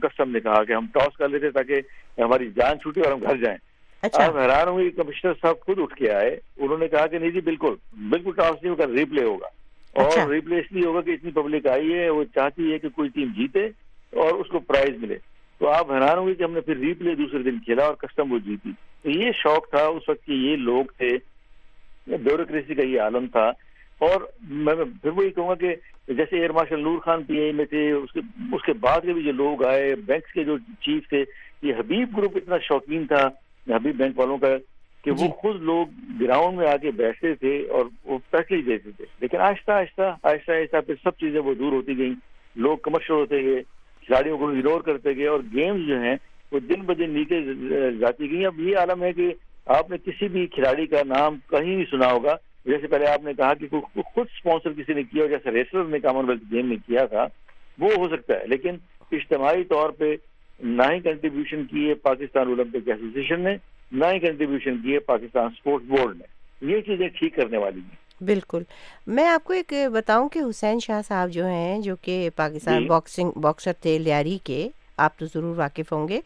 [0.03, 1.73] کسٹم نے کہا کہ ہم ٹاس کر لیتے تاکہ
[2.21, 3.57] ہماری جان چھوٹے اور ہم گھر جائیں۔
[4.03, 7.41] آپ حیران ہوئے کمشنر صاحب خود اٹھ کے آئے۔ انہوں نے کہا کہ نہیں جی
[7.41, 7.75] بالکل
[8.09, 9.47] بالکل ٹاس نہیں ہوگا ریپلے ہوگا۔
[9.93, 13.09] اور ریپلے اس لیے ہوگا کہ اتنی پبلک آئی ہے وہ چاہتی ہے کہ کوئی
[13.09, 13.65] ٹیم جیتے
[14.13, 15.17] اور اس کو پرائز ملے۔
[15.57, 18.39] تو آپ حیران ہوئے کہ ہم نے پھر ریپلے دوسرے دن کھیلا اور کسٹم وہ
[18.39, 18.71] جیتی۔
[19.05, 21.07] تو یہ شوق تھا اس وقت کہ یہ لوگ تھے
[22.07, 23.49] بیوروکریسی کا یہ عالم تھا۔
[23.99, 25.75] اور میں پھر وہی کہوں گا کہ
[26.07, 28.19] جیسے air marshal Nur Khan P A میں تھے اس کے
[28.53, 31.23] اس کے بعد کے بھی جو لوگ آئے بینکس کے جو چیف تھے
[31.61, 33.27] یہ حبیب گروپ اتنا شوقین تھا
[33.75, 34.47] حبیب بینک والوں کا
[35.03, 35.87] کہ وہ خود لوگ
[36.21, 40.51] گراؤنڈ میں آ کے بیٹھتے تھے اور وہ فیصلے دیتے تھے۔ لیکن آہستہ آہستہ آہستہ
[40.51, 42.15] آہستہ پھر سب چیزیں وہ دور ہوتی گئیں۔
[42.55, 43.61] لوگ کمرشل ہوتے گئے
[44.05, 46.15] کھلاڑیوں کو اگنور کرتے گئے اور گیمز جو ہیں
[46.51, 47.41] وہ دن ب دن نیچے
[47.99, 49.33] جاتی گئی اب یہ عالم ہے کہ
[49.65, 52.35] آپ نے کسی بھی کھلاڑی کا نام کہیں نہیں سنا ہوگا۔
[52.65, 56.29] جیسے پہلے آپ نے کہا کہ خود اسپانسر کسی نے کیا جیسے ریسلر نے کامن
[56.29, 57.27] ویلتھ گیم میں کیا تھا
[57.79, 58.75] وہ ہو سکتا ہے۔ لیکن
[59.11, 60.15] اجتماعی طور پہ
[60.59, 63.55] نہ ہی کنٹریبیوشن کی ہے پاکستان اولمپک ایسوسیشن نے
[63.91, 66.35] نہ ہی کنٹریبیوشن کی ہے پاکستان اسپورٹس بورڈ نے۔
[66.73, 68.63] یہ چیزیں ٹھیک کرنے والی ہیں۔ بالکل۔
[69.07, 72.85] میں آپ کو ایک بتاؤں کہ حسین شاہ صاحب جو ہیں جو کہ پاکستان جی۔
[72.85, 76.21] باکسنگ باکسر تھے لیاری کے آپ تو ضرور واقف ہوں گے۔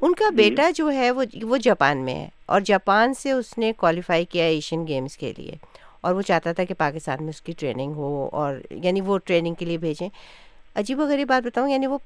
[0.00, 3.58] ان کا جی۔ بیٹا جو ہے وہ وہ جاپان میں ہے اور جاپان سے اس
[3.58, 5.54] نے کوالیفائی کیا ایشین گیمز کے لیے
[6.00, 9.54] اور وہ چاہتا تھا کہ پاکستان میں اس کی ٹریننگ ہو اور یعنی وہ ٹریننگ
[9.54, 10.08] کے لیے بھیجیں۔
[10.74, 11.98] عجیب و غریب بات بتاؤں یعنی وہ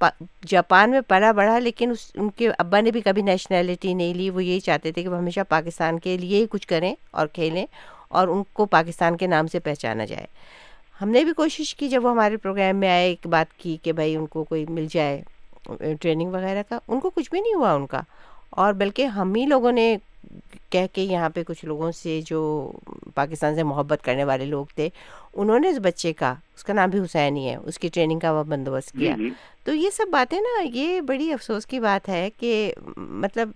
[0.47, 4.31] جاپان میں پلا بڑھا لیکن اس ان کے ابا نے بھی کبھی نیشنلٹی نہیں لی
[4.31, 7.67] وہ یہی چاہتے تھے کہ وہ ہمیشہ پاکستان کے لیے ہی کچھ کریں اور کھیلیں
[8.09, 10.27] اور ان کو پاکستان کے نام سے پہچانا جائے۔
[11.01, 13.93] ہم نے بھی کوشش کی جب وہ ہمارے پروگرام میں آئے ایک بات کی کہ
[13.93, 15.23] بھائی ان کو کوئی مل جائے۔
[16.01, 18.01] ٹریننگ وغیرہ کا، ان کو کچھ بھی نہیں ہوا ان کا۔
[18.51, 19.97] اور بلکہ ہم ہی لوگوں نے
[20.71, 22.41] کہہ کے یہاں پہ کچھ لوگوں سے جو
[23.15, 24.89] پاکستان سے محبت کرنے والے لوگ تھے
[25.35, 28.19] انہوں نے اس بچے کا اس کا نام بھی حسین ہی ہے اس کی ٹریننگ
[28.19, 29.15] کا وہ بندوبست کیا۔
[29.65, 33.51] تو یہ سب باتیں نا یہ بڑی افسوس کی بات ہے کہ مطلب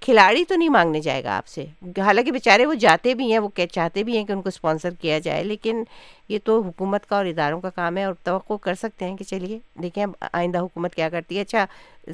[0.00, 1.64] کھلاڑی تو نہیں مانگنے جائے گا آپ سے۔
[1.98, 5.18] حالانکہ بیچارے وہ جاتے بھی ہیں وہ چاہتے بھی ہیں کہ ان کو اسپانسر کیا
[5.18, 5.82] جائے لیکن
[6.28, 9.24] یہ تو حکومت کا اور اداروں کا کام ہے اور توقع کر سکتے ہیں کہ
[9.24, 11.64] چلیے دیکھیں آئندہ حکومت کیا کرتی ہے۔ اچھا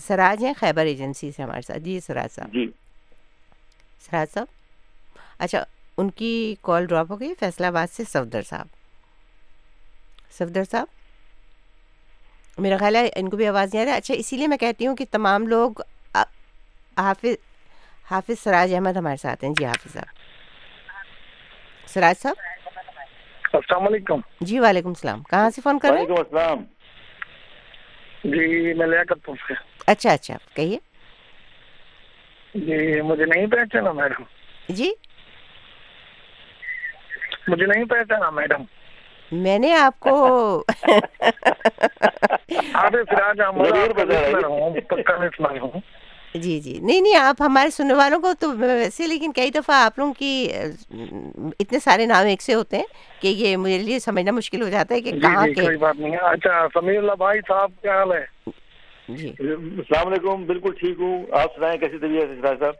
[0.06, 2.66] سراج ہیں خیبر ایجنسی سے ہمارے ساتھ۔ جی سراج صاحب۔ جی۔
[4.06, 4.46] سراج صاحب۔
[5.38, 5.64] اچھا
[5.98, 8.66] ان کی کال ڈراپ ہو گئی فیصلہ آباد سے صفدر صاحب۔
[10.38, 10.86] صفدر صاحب
[12.58, 14.86] میرا خیال ہے ان کو بھی آواز نہیں آ رہا اچھا اسی لیے میں کہتی
[14.86, 15.80] ہوں کہ تمام لوگ
[16.98, 17.34] حافظ
[18.10, 20.06] حافظ سراج احمد ہمارے ساتھ ہیں۔ جی حافظ صاحب۔
[21.86, 22.36] سراج صاحب؟
[23.52, 26.58] السلام علیکم۔ جی وعلیکم السلام۔ کہاں سے فون کر رہے ہیں؟ السلام۔
[28.24, 29.54] جی میں لیاقت پور سے۔
[29.86, 30.78] اچھا اچھا کہیے۔
[32.56, 34.22] جی مجھے نہیں پہچانا میڈم۔
[34.68, 34.92] جی؟
[37.48, 38.62] مجھے نہیں پہچانا میڈم۔
[39.32, 40.64] میں نے آپ کو
[46.34, 49.98] جی جی۔ نہیں نہیں آپ ہمارے سننے والوں کو تو ویسے لیکن کئی دفعہ آپ
[49.98, 50.48] لوگوں کی
[51.60, 52.84] اتنے سارے نام ایک سے ہوتے ہیں
[53.20, 56.12] کہ یہ میرے لیے سمجھنا مشکل ہو جاتا ہے کہ جی کہاں جی کے نہیں۔
[56.12, 58.24] ہے اچھا سمیر اللہ بھائی صاحب کیا حال ہے؟
[59.08, 62.74] السلام علیکم بالکل ٹھیک ہوں۔ آپ سنائیں کیسی طبیعت ہے سراج صاحب؟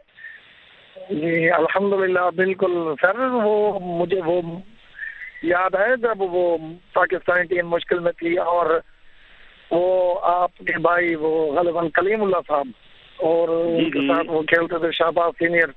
[1.09, 4.41] جی الحمدللہ بالکل۔ سر وہ مجھے وہ
[5.43, 6.57] یاد ہے جب وہ
[6.93, 8.79] پاکستانی ٹیم مشکل میں تھی اور
[9.71, 12.67] وہ آپ کے بھائی وہ غالباً کلیم اللہ صاحب
[13.17, 15.67] اور جی، ان کے جی۔ ساتھ وہ کھیلتے تھے شہباز سینئر۔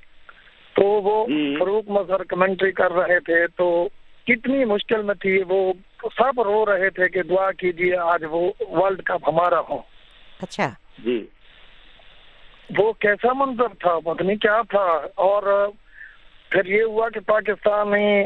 [0.76, 3.88] تو وہ جی۔ فروخ مظہر کمنٹری کر رہے تھے تو
[4.26, 5.72] کتنی مشکل میں تھی وہ
[6.18, 9.78] سب رو رہے تھے کہ دعا کیجیے آج وہ ورلڈ کپ ہمارا ہو۔
[10.43, 11.26] اچھا۔ جی۔
[12.78, 15.68] وہ کیسا منظر تھا؟ پتہ نہیں کیا تھا۔ اور
[16.51, 18.24] پھر یہ ہوا کہ پاکستانی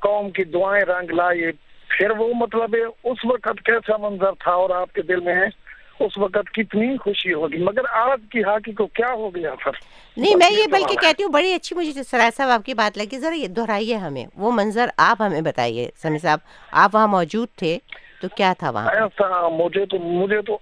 [0.00, 1.42] قوم کی دعائیں رنگ لائی
[1.88, 5.62] پھر وہ مطلب اس وقت کیسا منظر تھا اور آپ کے دل میں ہے؟
[6.00, 9.70] اس وقت کتنی خوشی ہوگی۔ مگر آج کی ہاکی کو کیا ہو گیا پھر؟
[10.16, 12.98] نہیں میں یہ بلکہ ہے۔ کہتی ہوں بڑی اچھی مجھے سراج صاحب آپ کی بات
[12.98, 16.38] لگی ذرا یہ دہرائیے ہمیں۔ وہ منظر آپ ہمیں بتائیے سمی صاحب
[16.72, 17.78] آپ وہاں موجود تھے
[18.20, 20.58] تو کیا تھا وہاں؟ ایسا مجھے تو مجھے تو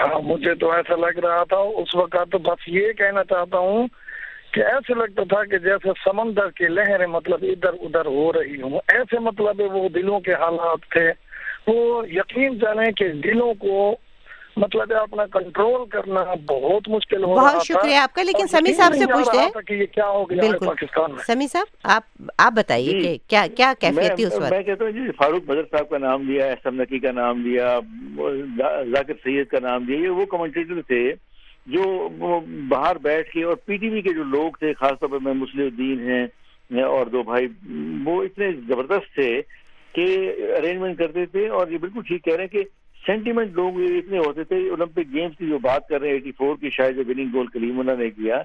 [0.00, 3.88] ہاں مجھے تو ایسا لگ رہا تھا، اس وقت تو بس یہ کہنا چاہتا ہوں
[4.52, 8.80] کہ ایسے لگتا تھا کہ جیسے سمندر کی لہریں مطلب ادھر ادھر ہو رہی ہوں۔
[8.88, 11.12] ایسے مطلب وہ دلوں کے حالات تھے۔
[11.66, 13.96] وہ یقین جانے کہ دلوں کو
[14.56, 19.06] مطلب اپنا کنٹرول کرنا بہت مشکل ہو بہت شکریہ آپ کا لیکن سمی صاحب سے
[19.06, 22.02] پوچھتے ہیں۔ کہ یہ کیا ہو گیا ہے بالکل۔ پاکستان میں۔ سمی صاحب آپ
[22.38, 25.42] آپ بتائیے جی۔ کہ کیا کیا کیفیت تھی اس وقت؟ میں کہتا ہوں جی فاروق
[25.42, 27.78] بدر صاحب کا نام لیا احسن نقی کا نام لیا
[28.92, 31.02] ذاکر سید کا نام لیا یہ وہ کمنٹریٹر تھے
[31.66, 32.08] جو
[32.68, 35.32] باہر بیٹھ کے اور پی ٹی وی کے جو لوگ تھے خاص طور پر میں
[35.32, 36.26] مسلم الدین ہیں
[36.82, 37.46] اور دو بھائی
[38.04, 39.30] وہ اتنے زبردست تھے
[39.94, 40.04] کہ
[40.58, 42.62] ارینجمنٹ کرتے تھے اور یہ بالکل ٹھیک کہہ رہے ہیں کہ
[43.06, 46.56] سینٹیمنٹ لوگ اتنے ہوتے تھے اولمپک گیمز کی جو بات کر رہے ہیں ایٹی فور
[46.60, 48.42] کی شاید جو وننگ گول کلیم اللہ نے کیا۔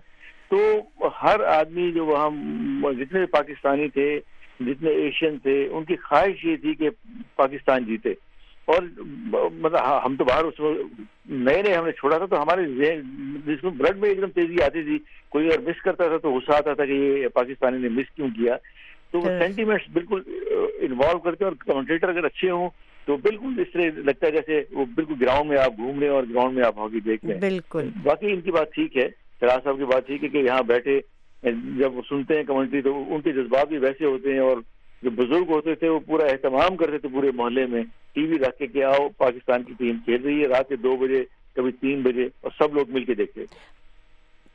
[0.50, 0.58] تو
[1.24, 2.30] ہر آدمی جو وہاں
[2.94, 4.20] جتنے بھی پاکستانی تھے
[4.60, 6.90] جتنے ایشین تھے ان کی خواہش یہ تھی کہ
[7.36, 8.10] پاکستان جیتے۔
[8.66, 8.84] اور
[9.54, 10.60] مطلب ہم تو باہر اس
[11.30, 12.66] نئے نئے ہم نے چھوڑا تھا تو ہمارے
[13.46, 15.00] جس میں بلڈ میں ایک دم تیزی آتی تھی۔
[15.30, 18.30] کوئی اگر مس کرتا تھا تو غصہ آتا تھا کہ یہ پاکستانی نے مس کیوں
[18.30, 18.58] کیا۔
[19.12, 20.22] تو وہ سینٹیمنٹس بالکل
[20.80, 22.70] انوالو کرتے اور کمنٹریٹر اگر اچھے ہوں
[23.12, 26.14] تو بالکل اس طرح لگتا ہے جیسے وہ بالکل گراؤنڈ میں آپ گھوم رہے ہیں
[26.14, 29.08] اور گراؤنڈ میں آپ ہاکی دیکھ رہے ہیں۔ بالکل۔ باقی ان کی بات ٹھیک ہے
[29.40, 31.00] سراج صاحب کی بات ٹھیک ہے کہ یہاں بیٹھے
[31.80, 34.58] جب وہ سنتے ہیں کمنٹری تو ان کے جذبات بھی ویسے ہوتے ہیں اور
[35.04, 37.84] جو بزرگ ہوتے تھے وہ پورا اہتمام کرتے تھے پورے محلے میں۔
[38.14, 40.96] ٹی وی رکھ کے کہ آؤ پاکستان کی ٹیم کھیل رہی ہے۔ رات کے دو
[40.96, 41.24] بجے
[41.56, 43.44] کبھی تین بجے اور سب لوگ مل کے دیکھتے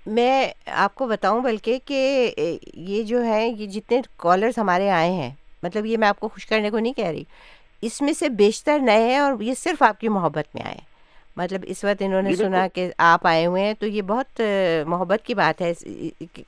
[0.06, 2.30] میں آپ کو بتاؤں بلکہ کہ
[2.74, 5.30] یہ جو ہے یہ جتنے کالرز ہمارے آئے ہیں
[5.62, 7.24] مطلب یہ میں آپ کو خوش کرنے کو نہیں کہہ رہی۔
[7.82, 10.78] اس میں سے بیشتر نئے ہیں اور یہ صرف آپ کی محبت میں آئے
[11.36, 14.40] مطلب اس وقت انہوں نے جی،۔ سنا کہ آپ آئے ہوئے ہیں تو یہ بہت
[14.86, 15.72] محبت کی بات ہے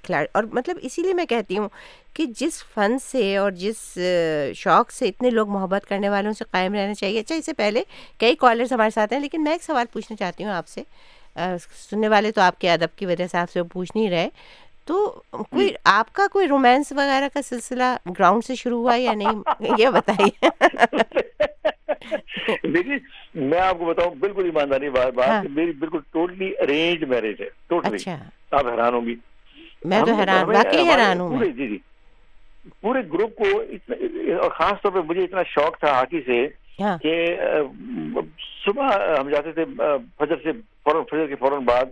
[0.02, 1.68] کھلاڑی اور مطلب اسی لیے میں کہتی ہوں
[2.14, 3.98] کہ جس فن سے اور جس
[4.54, 7.82] شوق سے اتنے لوگ محبت کرنے والوں سے قائم رہنا چاہیے۔ اچھا اس سے پہلے
[8.18, 10.82] کئی کالرز ہمارے ساتھ ہیں لیکن میں ایک سوال پوچھنا چاہتی ہوں آپ سے۔
[11.90, 14.28] سننے والے تو آپ کے ادب کی وجہ سے آپ سے پوچھ نہیں رہے۔
[14.88, 19.62] تو کوئی آپ کا کوئی رومانس وغیرہ کا سلسلہ گراؤنڈ سے شروع ہوا یا نہیں؟
[19.78, 20.48] یہ بتائیے۔
[22.64, 22.96] دیکھیے
[23.34, 27.48] میں آپ کو بتاؤں بالکل ایمانداری بات بات ہاں۔ میری بالکل ٹوٹلی ارینج میرج ہے
[27.66, 28.16] ٹوٹلی اچھا۔
[28.50, 29.14] آپ حیران ہوں گی۔
[29.84, 31.78] میں تو حیران واقعی حیران ہوں جی جی۔
[32.80, 33.44] پورے گروپ کو
[34.42, 36.46] اور خاص طور پہ مجھے اتنا شوق تھا ہاکی سے
[36.80, 37.26] ہاں۔ کہ
[38.64, 38.88] صبح
[39.20, 39.64] ہم جاتے تھے
[40.18, 40.52] فجر سے
[40.84, 41.84] فوراً فجر کے فوراً بعد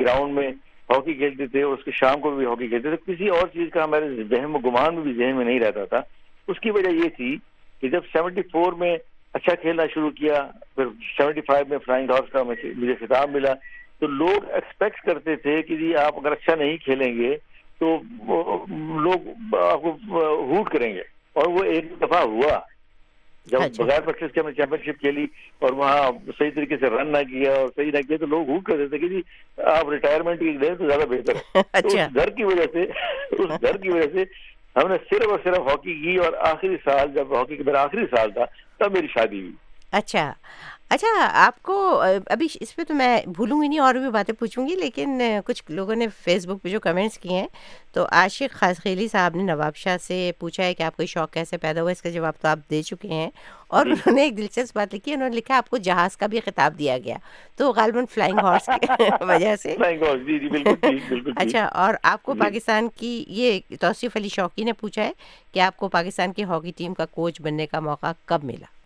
[0.00, 0.52] گراؤنڈ میں۔
[0.90, 3.68] ہاکی کھیلتے تھے، اور اس کے شام کو بھی ہاکی کھیلتے تھے۔ کسی اور چیز
[3.72, 6.00] کا ہمارے ذہن و گمان میں بھی ذہن میں نہیں رہتا تھا۔
[6.48, 7.36] اس کی وجہ یہ تھی
[7.80, 8.96] کہ جب سیونٹی فور میں
[9.34, 10.34] اچھا کھیلنا شروع کیا،
[10.74, 10.84] پھر
[11.16, 13.52] سیونٹی فائیو میں فلائنگ ہارس کا مجھے خطاب ملا۔
[14.00, 17.36] تو لوگ ایکسپیکٹ کرتے تھے کہ جی آپ اگر اچھا نہیں کھیلیں گے
[17.78, 17.98] تو
[19.00, 19.90] لوگ آپ کو
[20.44, 21.02] ہوٹ کریں گے۔
[21.32, 22.71] اور وہ ایک دفعہ ہوا۔
[23.46, 25.26] جب اچھا۔ بغیر پریکٹس کے ہم نے چیمپئن شپ کھیلی
[25.58, 28.64] اور وہاں صحیح طریقے سے رن نہ کیا اور صحیح نہ کیا تو لوگ ہوٹ
[28.64, 29.22] کرتے تھے کہ جی
[29.64, 32.82] آپ ریٹائرمنٹ کی لیں تو زیادہ بہتر ہے۔ تو اچھا۔ اس گھر کی وجہ سے
[33.30, 34.24] اس گھر کی وجہ سے
[34.76, 38.06] ہم نے صرف اور صرف ہاکی کی اور آخری سال جب ہاکی کا میرا آخری
[38.16, 38.44] سال تھا
[38.78, 39.52] تب میری شادی ہوئی۔
[39.92, 40.32] اچھا۔
[40.92, 44.68] اچھا آپ کو ابھی اس پہ تو میں بھولوں گی نہیں اور بھی باتیں پوچھوں
[44.68, 47.46] گی لیکن کچھ لوگوں نے فیس بک پہ جو کمنٹس کیے ہیں
[47.92, 51.56] تو عاشق خاصخیلی صاحب نے نواب شاہ سے پوچھا ہے کہ آپ کو شوق کیسے
[51.56, 53.30] پیدا ہوا؟ اس کا جواب تو آپ دے چکے ہیں۔
[53.68, 56.26] اور جی۔ انہوں نے ایک دلچسپ بات لکھی انہوں نے لکھا آپ کو جہاز کا
[56.26, 57.16] بھی خطاب دیا گیا۔
[57.56, 58.86] تو غالباً فلائنگ ہارس کی
[59.20, 59.76] وجہ سے۔
[60.26, 60.64] جی جی
[61.36, 65.12] اچھا اور آپ کو۔ پاکستان کی یہ توصیف علی شوقی نے پوچھا ہے
[65.52, 68.81] کہ آپ کو پاکستان کی ہاکی ٹیم کا کوچ بننے کا موقع کب ملا؟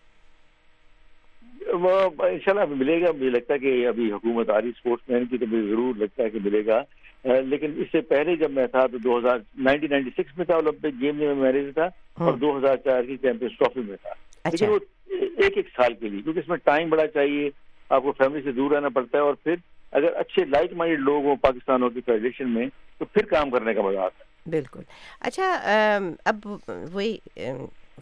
[1.77, 5.27] وہ انشاءاللہ ابھی ملے گا مجھے لگتا ہے کہ ابھی حکومت آ رہی اسپورٹس مین
[5.27, 6.83] کی تو مجھے ضرور لگتا ہے کہ ملے گا۔
[7.25, 10.55] لیکن اس سے پہلے جب میں تھا تو دو ہزار نائنٹین نائنٹی سکس میں تھا
[10.55, 14.11] اولمپک گیم میں میرج تھا اور ہوں۔ دو ہزار چار کی چیمپئنس ٹرافی میں تھا۔
[14.45, 14.79] اچھا۔ لیکن وہ
[15.45, 17.51] ایک ایک سال کے لیے کیونکہ اس میں ٹائم بڑا چاہیے
[17.91, 19.55] آپ کو فیملی سے دور رہنا پڑتا ہے اور پھر
[19.93, 22.67] اگر اچھے لائک مائنڈ لوگ ہوں پاکستان ہاکی فیڈریشن میں
[22.99, 24.81] تو پھر کام کرنے کا مزہ آتا ہے۔ بالکل۔
[25.21, 25.59] اچھا
[26.25, 26.49] اب
[26.93, 27.19] وہی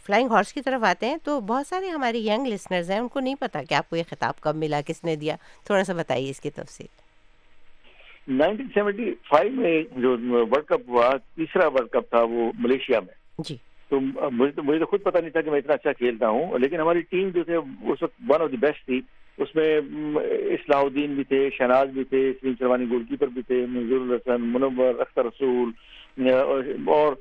[0.03, 3.20] فلائنگ ہارس کی طرف آتے ہیں تو بہت سارے ہمارے ینگ لسنرز ہیں ان کو
[3.20, 6.30] نہیں پتا کہ آپ کو یہ خطاب کب ملا کس نے دیا؟ تھوڑا سا بتائیے
[6.30, 6.86] اس کی تفصیل۔
[8.28, 13.14] نائنٹین سیونٹی فائیو میں جو ورلڈ کپ ہوا تیسرا ورلڈ کپ تھا وہ ملیشیا میں۔
[13.38, 13.57] جی۔
[13.88, 16.59] تو مجھے تو مجھے تو خود پتا نہیں تھا کہ میں اتنا اچھا کھیلتا ہوں
[16.59, 19.01] لیکن ہماری ٹیم جو تھے اس وقت ون آف دی بیسٹ تھی۔
[19.38, 19.76] اس میں
[20.55, 24.42] اصلاح الدین بھی تھے شہناز بھی تھے سلیم شروانی گول کیپر بھی تھے منظور الحسن
[24.42, 25.70] منور اختر رسول
[26.88, 27.12] اور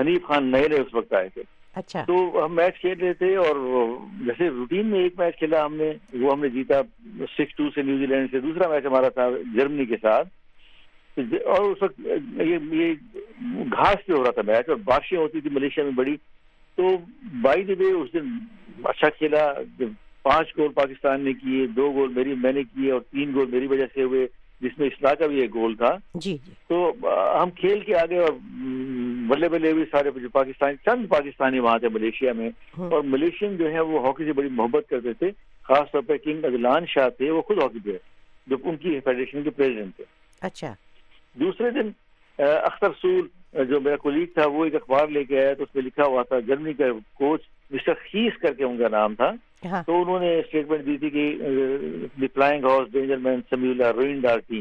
[0.00, 1.42] حنیف خان نئے نئے اس وقت آئے تھے۔
[1.78, 3.56] اچھا۔ تو ہم میچ کھیل رہے تھے اور
[4.26, 6.82] جیسے روٹین میں ایک میچ کھیلا ہم نے، وہ ہم نے جیتا
[7.38, 10.28] سکس ٹو سے نیوزی لینڈ سے۔ دوسرا میچ ہمارا تھا جرمنی کے ساتھ۔
[11.44, 12.00] اور اس وقت
[12.36, 12.94] یہ یہ
[13.72, 16.16] گھاس پہ ہو رہا تھا میچ اور بارشیں ہوتی تھی ملیشیا میں بڑی۔
[16.76, 16.96] تو
[17.42, 18.38] بائی دی وے اس دن
[18.84, 19.52] اچھا کھیلا۔
[20.22, 23.66] پانچ گول پاکستان نے کیے، دو گول میری، میں نے کیے اور تین گول میری
[23.66, 24.26] وجہ سے ہوئے۔
[24.60, 26.92] جس میں اصلاح کا بھی ایک گول تھا۔ جی جی۔ تو
[27.42, 28.32] ہم کھیل کے آگے اور
[29.28, 33.56] بلے بلے بھی سارے جو پاکستانی چند پاکستانی وہاں تھے ملیشیا میں۔ ہوں۔ اور ملیشین
[33.56, 35.30] جو ہے وہ ہاکی سے بڑی محبت کرتے تھے۔
[35.62, 37.98] خاص طور پہ کنگ عدلان شاہ تھے وہ خود ہاکی پلیئر
[38.46, 40.04] جو ان کی فیڈریشن کے پریزیڈنٹ تھے۔
[40.40, 40.74] اچھا۔
[41.34, 41.90] دوسرے دن
[42.38, 43.28] اختر سول
[43.64, 46.22] جو میرا کولیگ تھا وہ ایک اخبار لے کے آیا تو اس پہ لکھا ہوا
[46.22, 46.84] تھا جرمنی کا
[47.14, 47.40] کوچ
[47.70, 51.10] مسٹر خیس کر کے ان کا نام تھا۔ ہاں تو انہوں نے اسٹیٹمنٹ دی تھی
[51.10, 51.38] کہ
[52.34, 54.60] flying horse danger man Samiullah ruined آر ٹیم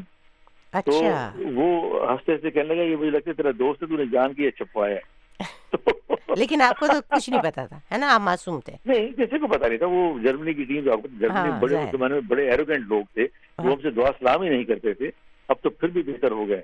[0.71, 1.67] تو اچھا۔ وہ
[2.11, 4.51] ہنستے ہنستے کہنے لگا یہ مجھے لگتا ہے تیرا دوست ہے تو نے جان کے
[4.51, 5.17] چھپوایا ہے۔
[6.37, 9.39] لیکن آپ کو تو کچھ نہیں پتا تھا ہے نا؟ آپ معصوم تھے۔ نہیں کسی
[9.39, 12.21] کو پتا نہیں تھا۔ وہ جرمنی کی ٹیم آپ کو جرمنی ہاں، بڑے زمانے میں
[12.21, 15.11] بڑے ایروگینٹ لوگ تھے۔ وہ ہاں۔ ہم سے دعا سلام ہی نہیں کرتے تھے۔
[15.49, 16.61] اب تو پھر بھی بہتر ہو گئے۔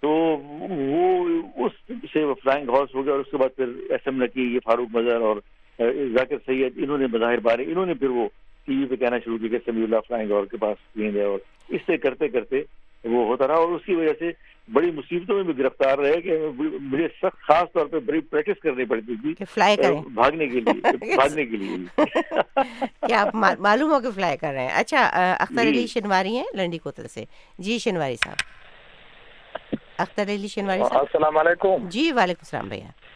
[0.00, 1.72] تو وہ اس
[2.12, 4.58] سے وہ فلائنگ ہارس ہو گیا اور اس کے بعد پھر ایس ایم نکی یہ
[4.64, 5.36] فاروق مظہر اور
[5.78, 8.28] ذاکر سید انہوں نے مظاہر بارے انہوں نے پھر وہ
[8.64, 11.22] ٹی وی پہ کہنا شروع کیا کہ سمیع اللہ فلائنگ ہارس کے پاس گیند ہے
[11.22, 12.62] اور اس سے کرتے کرتے
[13.04, 14.30] وہ ہوتا رہا اور اس کی وجہ سے
[14.72, 16.38] بڑی مصیبتوں میں بھی گرفتار رہے کہ
[16.80, 20.60] مجھے سخت خاص طور پہ بڑی پریکٹس کرنی پڑتی تھی کہ فلائی کریں۔ بھاگنے کے
[20.60, 20.72] لیے
[21.14, 21.76] بھاگنے کے لیے۔
[23.06, 25.06] کیا آپ معلوم ہو کہ فلائی کر رہے ہیں۔ اچھا
[25.40, 27.24] اختر جی۔ علی شنواری ہیں لنڈی کوتل سے۔
[27.58, 28.36] جی شنواری صاحب۔
[29.98, 33.07] اختر علی شنواری صاحب۔ السلام علیکم۔ جی وعلیکم السلام بھیا۔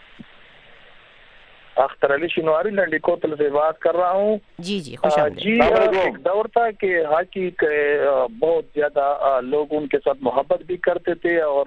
[1.77, 5.59] اختر علی شنواری لنڈی کوتل سے بات کر رہا ہوں۔ جی جی خوش آمدید۔ جی۔
[5.99, 8.01] ایک دور تھا کہ ہاکی کے
[8.41, 11.67] بہت زیادہ لوگ ان کے ساتھ محبت بھی کرتے تھے اور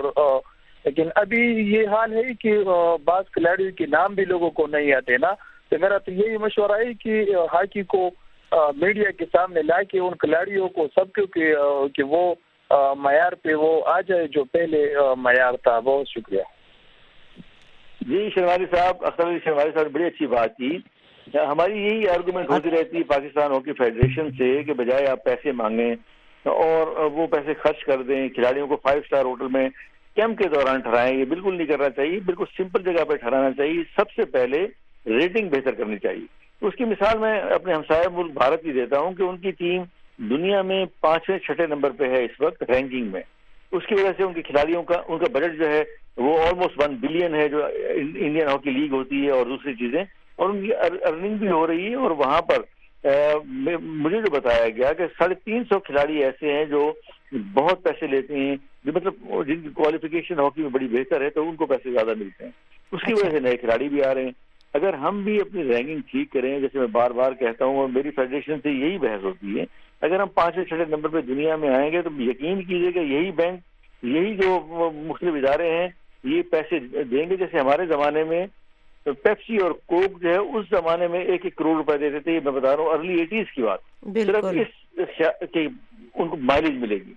[0.85, 1.41] لیکن ابھی
[1.75, 2.57] یہ حال ہے کہ
[3.05, 5.33] بعض کھلاڑیوں کے نام بھی لوگوں کو نہیں آتے نا۔
[5.69, 8.09] تو میرا تو یہی مشورہ ہے کہ ہاکی کو
[8.77, 11.25] میڈیا کے سامنے لا کے ان کھلاڑیوں کو سب کو
[11.87, 12.35] کہ وہ
[12.95, 16.41] معیار پہ وہ آ جائے جو پہلے معیار تھا۔ بہت شکریہ۔
[18.05, 20.77] جی شرواری صاحب اختر علی شرواری صاحب نے بڑی اچھی بات کی۔
[21.35, 25.95] ہماری یہی آرگومنٹ ہوتی رہتی ہے پاکستان ہاکی فیڈریشن سے کہ بجائے آپ پیسے مانگیں
[26.45, 29.67] اور وہ پیسے خرچ کر دیں، کھلاڑیوں کو فائیو سٹار ہوٹل میں
[30.15, 33.83] کیمپ کے دوران ٹھہرائیں، یہ بالکل نہیں کرنا چاہیے، بالکل سمپل جگہ پہ ٹھہرانا چاہیے۔
[33.97, 34.65] سب سے پہلے
[35.05, 36.25] ریٹنگ بہتر کرنی چاہیے۔
[36.61, 39.83] اس کی مثال میں اپنے ہمسایہ ملک بھارت کی دیتا ہوں کہ ان کی ٹیم
[40.29, 43.21] دنیا میں پانچویں چھٹے نمبر پہ ہے اس وقت رینکنگ میں۔
[43.75, 45.83] اس کی وجہ سے ان کے کھلاڑیوں کا ان کا بجٹ جو ہے
[46.17, 50.03] وہ آلموسٹ ون بلین ہے جو انڈین ہاکی لیگ ہوتی ہے اور دوسری چیزیں۔
[50.35, 52.57] اور ان کی ارننگ بھی ہو رہی ہے اور وہاں پر
[53.81, 56.93] مجھے جو بتایا گیا کہ ساڑھے تین سو کھلاڑی ایسے ہیں جو
[57.53, 58.55] بہت پیسے لیتے ہیں
[58.85, 59.13] جو مطلب
[59.47, 62.51] جن کی کوالیفیکیشن ہاکی میں بڑی بہتر ہے تو ان کو پیسے زیادہ ملتے ہیں۔
[62.91, 64.31] اس کی وجہ سے نئے کھلاڑی بھی آ رہے ہیں۔
[64.73, 68.11] اگر ہم بھی اپنی رینکنگ ٹھیک کریں جیسے میں بار بار کہتا ہوں اور میری
[68.11, 69.65] فیڈریشن سے یہی بحث ہوتی ہے
[70.01, 73.31] اگر ہم پانچویں چھٹے نمبر پہ دنیا میں آئیں گے تو یقین کیجیے کہ یہی
[73.31, 73.59] بینک
[74.03, 74.59] یہی جو
[74.95, 75.87] مختلف ادارے ہیں
[76.23, 78.47] یہ پیسے دیں گے۔ جیسے ہمارے زمانے میں
[79.03, 82.51] پیپسی اور کوک جو ہے اس زمانے میں ایک ایک کروڑ روپے دیتے تھے میں
[82.51, 83.79] بتا رہا ہوں ارلی ایٹیز کی بات۔
[84.25, 85.21] صرف اس
[85.53, 85.67] کہ
[86.15, 87.13] ان کو مائلج ملے گی۔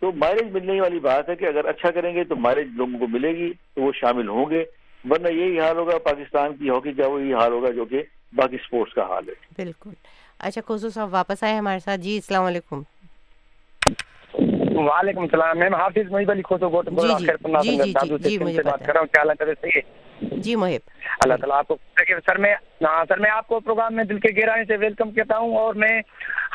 [0.00, 3.06] تو مائلج ملنے والی بات ہے کہ اگر اچھا کریں گے تو مائلج لوگوں کو
[3.06, 4.64] ملے گی تو وہ شامل ہوں گے۔
[5.10, 8.02] ورنہ یہی حال ہوگا پاکستان کی ہاکی کا وہی حال ہوگا جو کہ
[8.34, 9.90] باقی سپورٹس کا حال ہے۔ بالکل۔
[10.42, 12.82] اچھا خصوص صاحب واپس آئے ہمارے ساتھ۔ جی السلام علیکم۔
[14.72, 16.88] وعلیکم السلام میں حافظ محیب علی کھوسو گوٹ
[17.62, 19.80] جی جی جی مجھے بات کر رہا ہوں کیا اللہ سے
[20.36, 21.76] جی محب۔ اللہ تعالیٰ آپ کو
[22.26, 25.38] سر میں ہاں سر میں آپ کو پروگرام میں دل کے گہرائی سے ویلکم کہتا
[25.38, 26.00] ہوں اور میں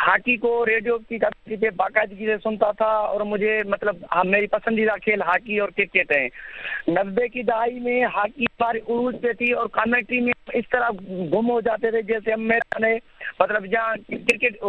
[0.07, 1.17] ہاکی کو ریڈیو کی
[1.55, 3.95] پہ باقاعدگی سے سنتا تھا اور مجھے مطلب
[4.25, 6.27] میری پسندیدہ کھیل ہاکی اور کرکٹ ہے
[6.91, 10.89] نبے کی دہائی میں ہاکی ہماری عروج پہ تھی اور کامیٹری میں اس طرح
[11.33, 12.95] گم ہو جاتے تھے جیسے ہم میرے
[13.39, 14.63] مطلب جہاں کرکٹ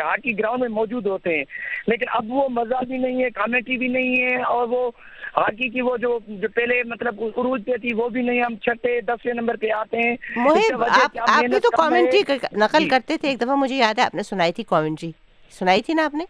[0.00, 1.44] ہاکی گراؤنڈ میں موجود ہوتے ہیں۔
[1.86, 4.90] لیکن اب وہ مزہ بھی نہیں ہے کامیٹری بھی نہیں ہے اور وہ
[5.36, 9.00] ہاکی کی وہ جو جو پہلے مطلب عروج پہ تھی وہ بھی نہیں ہم چھٹے
[9.00, 10.14] دسویں نمبر پہ آتے ہیں۔
[11.18, 12.22] آپ بھی تو کامنٹری
[12.52, 15.10] نقل کرتے تھے ایک دفعہ مجھے یاد ہے آپ نے سنائی تھی کامنٹری۔
[15.58, 16.24] سنائی تھی نا آپ نے؟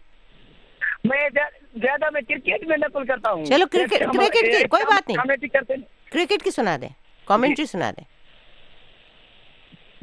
[1.03, 1.29] میں
[1.75, 5.77] زیادہ میں کرکٹ میں نقل کرتا ہوں۔ چلو کرکٹ کرکٹ کی کوئی بات نہیں۔
[6.11, 6.89] کرکٹ کی سنا دیں
[7.25, 8.16] کامنٹری سنا دیں۔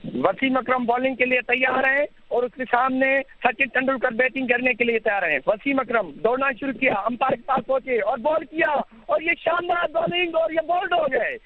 [0.05, 3.07] وسیم اکرم بالنگ کے لیے تیار ہیں اور اس کے سامنے
[3.45, 7.43] سچن تندولکر بیٹنگ کرنے کے لیے تیار ہیں۔ وسیم اکرم دوڑنا شروع کیا امپائر کے
[7.43, 8.71] پاس پہنچے اور بال کیا
[9.07, 11.37] اور یہ شاندار بالنگ اور یہ بولڈ ہو گئے۔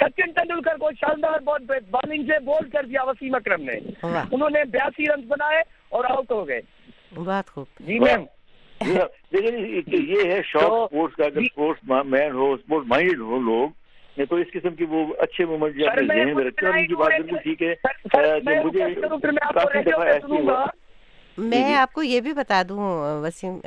[0.00, 1.38] سچن تندولکر کو شاندار
[1.90, 6.30] بالنگ سے بول کر دیا وسیم اکرم نے۔ انہوں نے بیاسی رنز بنائے اور آؤٹ
[6.30, 6.60] ہو گئے۔
[7.14, 8.24] بات خوب۔ جی میم
[9.32, 9.56] لیکن
[10.08, 13.68] یہ ہے شوق اسپورٹس کا۔ اگر اسپورٹس مین ہو اسپورٹس مائنڈ ہو لوگ
[14.26, 17.10] تو اس قسم کی وہ اچھے مومنٹ جو ذہن میں رکھتے ہیں ان کی بات
[17.10, 18.94] بالکل ٹھیک ہے کہ مجھے
[19.54, 20.64] کافی دفعہ ایسی ہوا
[21.38, 22.78] میں آپ کو یہ بھی بتا دوں
[23.22, 23.58] وسیم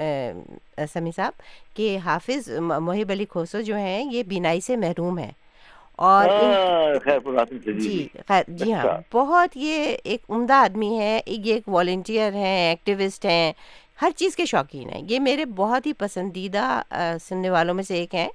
[0.93, 1.41] سمی صاحب
[1.75, 2.49] کہ حافظ
[2.79, 5.31] محب علی کھوسو جو ہیں یہ بینائی سے محروم ہیں۔
[5.97, 6.29] اور
[7.77, 13.25] جی خیر جی ہاں بہت یہ ایک عمدہ آدمی ہے یہ ایک والنٹیئر ہیں ایکٹیوسٹ
[13.25, 13.51] ہیں
[14.01, 16.81] ہر چیز کے شوقین ہیں۔ یہ میرے بہت ہی پسندیدہ
[17.21, 18.29] سننے والوں میں سے ایک ہیں۔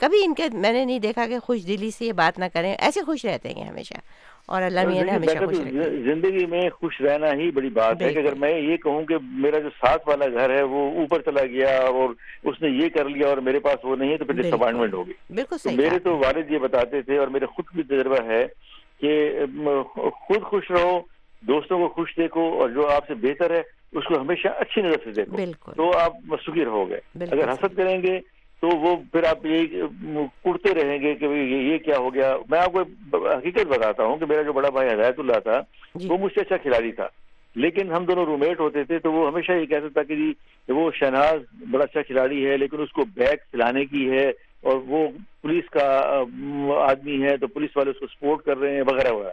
[0.00, 2.74] کبھی ان کے میں نے نہیں دیکھا کہ خوش دلی سے یہ بات نہ کریں
[2.74, 3.94] ایسے خوش رہتے ہیں ہمیشہ۔
[4.46, 5.56] اور اللہ میاں نے ہمیشہ خوش
[6.04, 9.58] زندگی میں خوش رہنا ہی بڑی بات ہے کہ اگر میں یہ کہوں کہ میرا
[9.58, 12.08] جو ساتھ والا گھر ہے وہ اوپر چلا گیا اور
[12.44, 14.94] اس نے یہ کر لیا اور میرے پاس وہ نہیں ہے تو پھر ڈس اپوائنٹمنٹ
[14.94, 18.46] ہوگی۔ بالکل میرے تو والد یہ بتاتے تھے اور میرے خود بھی تجربہ ہے
[19.00, 19.44] کہ
[20.12, 21.00] خود خوش رہو
[21.42, 24.96] دوستوں کو خوش دیکھو اور جو آپ سے بہتر ہے اس کو ہمیشہ اچھی نظر
[25.04, 25.36] سے دیکھو۔
[25.72, 26.12] تو آپ
[26.46, 28.18] سکھی رہو گے اگر حسد کریں گے
[28.60, 29.66] تو وہ پھر آپ یہ
[30.44, 32.80] کڑتے رہیں گے کہ یہ کیا ہو گیا؟ میں آپ کو
[33.28, 35.60] حقیقت بتاتا ہوں کہ میرا جو بڑا بھائی ہدایت اللہ تھا
[36.08, 37.08] وہ مجھ سے اچھا کھلاڑی تھا۔
[37.56, 40.32] لیکن ہم دونوں رومیٹ ہوتے تھے تو وہ ہمیشہ یہ کہتا تھا کہ جی
[40.68, 41.40] وہ شہناز
[41.70, 44.28] بڑا اچھا کھلاڑی ہے لیکن اس کو بیک کھلانے کی ہے
[44.62, 45.08] اور وہ
[45.42, 45.86] پولیس کا
[46.76, 49.30] آدمی ہے تو پولیس والے اس کو سپورٹ کر رہے ہیں وغیرہ وغیرہ۔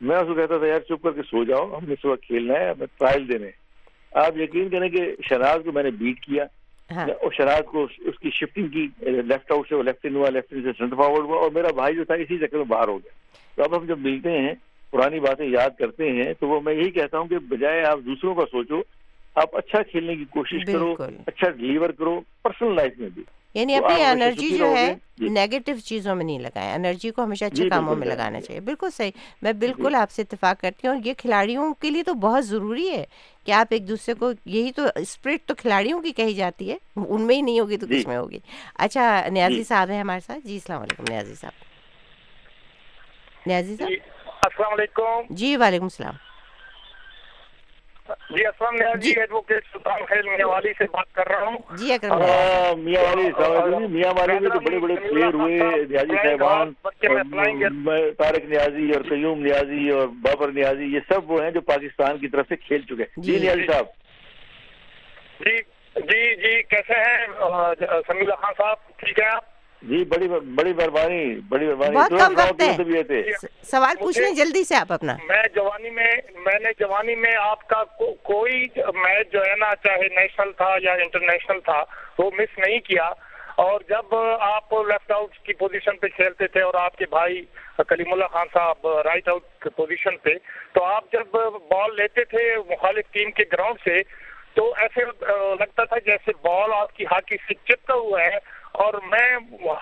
[0.00, 2.54] میں اس کو کہتا تھا یار چپ کر کے سو جاؤ ہم نے صبح کھیلنا
[2.54, 3.50] ہے ہمیں ٹرائل دینے
[4.12, 6.44] آپ یقین کریں کہ شہناز کو میں نے بیٹ کیا۔
[7.36, 10.72] شراز کو اس کی شفٹنگ کی لیفٹ آؤٹ سے لیفٹ ان ہوا لیفٹ ان سے
[10.78, 13.12] سینٹر فارورڈ ہوا اور میرا بھائی جو تھا اسی چکر میں باہر ہو گیا۔
[13.56, 14.54] تو اب ہم جب ملتے ہیں
[14.90, 18.34] پرانی باتیں یاد کرتے ہیں تو وہ میں یہی کہتا ہوں کہ بجائے آپ دوسروں
[18.34, 18.80] کا سوچو
[19.36, 20.94] آپ اچھا کھیلنے کی کوشش کرو
[21.26, 23.22] اچھا ڈلیور کرو پرسنل لائف میں بھی۔
[23.54, 27.96] یعنی اپنی انرجی جو ہے نیگیٹو چیزوں میں نہیں لگائیں۔ انرجی کو ہمیشہ اچھے کاموں
[27.96, 29.10] میں لگانا چاہیے۔ بالکل صحیح۔
[29.42, 32.90] میں بالکل آپ سے اتفاق کرتی ہوں اور یہ کھلاڑیوں کے لیے تو بہت ضروری
[32.90, 33.04] ہے
[33.44, 37.22] کہ آپ ایک دوسرے کو یہی تو اسپرٹ تو کھلاڑیوں کی کہی جاتی ہے۔ ان
[37.22, 38.38] میں ہی نہیں ہوگی تو کس میں ہوگی؟
[38.74, 41.64] اچھا نیازی صاحب ہیں ہمارے ساتھ۔ جی السلام علیکم نیازی صاحب۔
[43.46, 43.90] نیازی صاحب؟
[44.42, 46.14] السلام علیکم۔ جی وعلیکم السلام۔
[48.08, 51.92] جی اسلام نیاز جی ایڈوکیٹ سلطان خیل میاں والی سے بات کر رہا ہوں۔ جی
[51.92, 52.18] اکرم
[52.80, 55.58] میاں۔ والی جی۔ میاں والی میں تو بڑے بڑے پلیئر ہوئے
[55.90, 56.72] نیازی صاحبان
[58.18, 62.28] طارق نیازی اور قیوم نیازی اور بابر نیازی یہ سب وہ ہیں جو پاکستان کی
[62.28, 63.86] طرف سے کھیل چکے ہیں۔ جی نیازی صاحب۔
[65.40, 65.56] جی
[65.96, 67.26] جی جی کیسے ہیں؟
[68.06, 69.53] سمیلا خان صاحب ٹھیک ہے آپ؟
[69.84, 73.32] جی بڑی بڑی مہربانی بڑی مہربانی۔ بہت کم وقت ہے۔
[73.62, 77.68] سوال پوچھ لیں جلدی سے آپ اپنا۔ میں جوانی میں میں نے جوانی میں آپ
[77.68, 81.84] کا کو- کوئی میچ جو ہے نا چاہے نیشنل تھا یا انٹرنیشنل تھا
[82.18, 83.10] وہ مس نہیں کیا۔
[83.56, 87.44] اور جب آپ لیفٹ آؤٹ کی پوزیشن پہ کھیلتے تھے اور آپ کے بھائی
[87.88, 89.42] کلیم اللہ خان صاحب رائٹ آؤٹ
[89.76, 90.30] پوزیشن پہ
[90.72, 91.26] تو آپ جب
[91.70, 94.02] بال لیتے تھے مخالف ٹیم کے گراؤنڈ سے
[94.54, 95.00] تو ایسے
[95.60, 99.28] لگتا تھا جیسے بال آپ کی ہاکی سے چپکا ہوا ہے۔ اور میں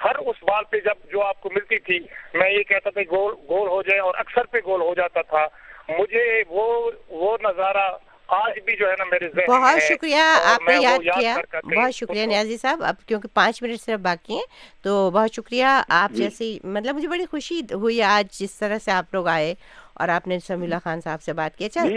[0.04, 1.98] ہر اس بال پہ جب جو آپ کو ملتی تھی،
[2.34, 5.22] میں یہ کہتا تھا کہ گول گول ہو جائے اور اکثر پہ گول ہو جاتا
[5.22, 5.46] تھا،
[5.88, 7.86] مجھے وہ وہ نظارہ
[8.32, 10.22] آج بھی جو ہے نا میرے ذہن بہت شکریہ
[10.52, 14.42] آپ نے یاد کیا۔ بہت شکریہ نیازی صاحب اب کیونکہ پانچ منٹ صرف باقی ہیں
[14.84, 19.14] تو بہت شکریہ۔ آپ جیسی مطلب مجھے بڑی خوشی ہوئی آج جس طرح سے آپ
[19.14, 19.54] لوگ آئے
[19.94, 21.96] اور آپ نے سمی اللہ خان صاحب سے بات کی۔ اچھا جی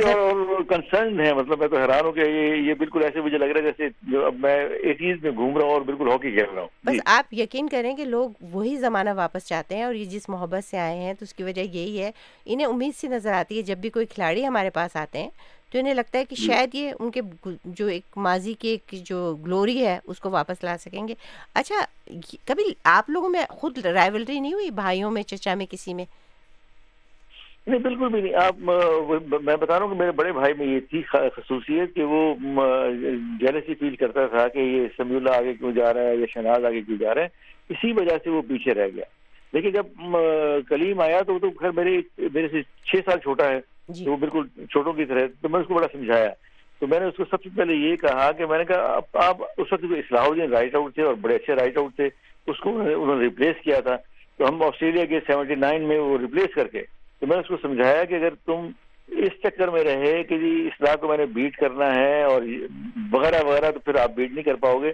[0.69, 3.59] کنسرن ہے مطلب میں تو حیران ہوں کہ یہ یہ بالکل ایسے مجھے لگ رہا
[3.59, 6.61] ہے جیسے جو اب میں ایٹیز میں گھوم رہا ہوں اور بالکل ہاکی کھیل رہا
[6.61, 10.05] ہوں۔ بس جی۔ آپ یقین کریں کہ لوگ وہی زمانہ واپس چاہتے ہیں اور یہ
[10.05, 12.11] جس محبت سے آئے ہیں تو اس کی وجہ یہی ہے
[12.45, 15.29] انہیں امید سی نظر آتی ہے جب بھی کوئی کھلاڑی ہمارے پاس آتے ہیں
[15.75, 17.21] تو انہیں لگتا ہے کہ شاید یہ ان کے
[17.65, 21.13] جو ایک ماضی کی ایک جو گلوری ہے اس کو واپس لا سکیں گے۔
[21.53, 21.75] اچھا
[22.47, 26.05] کبھی آپ لوگوں میں خود رائولری نہیں ہوئی؟ بھائیوں میں چچا میں کسی میں؟
[27.67, 30.79] نہیں بالکل بھی نہیں۔ آپ میں بتا رہا ہوں کہ میرے بڑے بھائی میں یہ
[30.89, 32.33] تھی خصوصیت کہ وہ
[33.39, 36.65] جیلسی فیل کرتا تھا کہ یہ سمیع اللہ آگے کیوں جا رہا ہے یا شہناز
[36.65, 37.27] آگے کیوں جا رہا ہے
[37.69, 39.05] اسی وجہ سے وہ پیچھے رہ گیا۔
[39.55, 39.85] لیکن جب
[40.69, 41.97] کلیم آیا تو وہ تو خیر میرے
[42.33, 45.59] میرے سے چھ سال چھوٹا ہے جی۔ تو وہ بالکل چھوٹوں کی طرح۔ تو میں
[45.59, 46.29] اس کو بڑا سمجھایا۔
[46.79, 49.47] تو میں نے اس کو سب سے پہلے یہ کہا کہ میں نے کہا آپ-
[49.57, 52.09] اس وقت جو اصلاح الدین رائٹ آؤٹ تھے اور بڑے اچھے رائٹ آؤٹ تھے
[52.47, 53.95] اس کو انہوں نے- ریپلیس کیا تھا۔
[54.37, 56.81] تو ہم آسٹریلیا کے سیونٹی نائن میں وہ ریپلیس کر کے
[57.19, 58.67] تو میں نے اس کو سمجھایا کہ اگر تم
[59.07, 62.41] اس چکر میں رہے کہ جی اصلاح کو میں نے بیٹ کرنا ہے اور
[63.11, 64.91] وغیرہ وغیرہ تو پھر آپ بیٹ نہیں کر پاؤ گے۔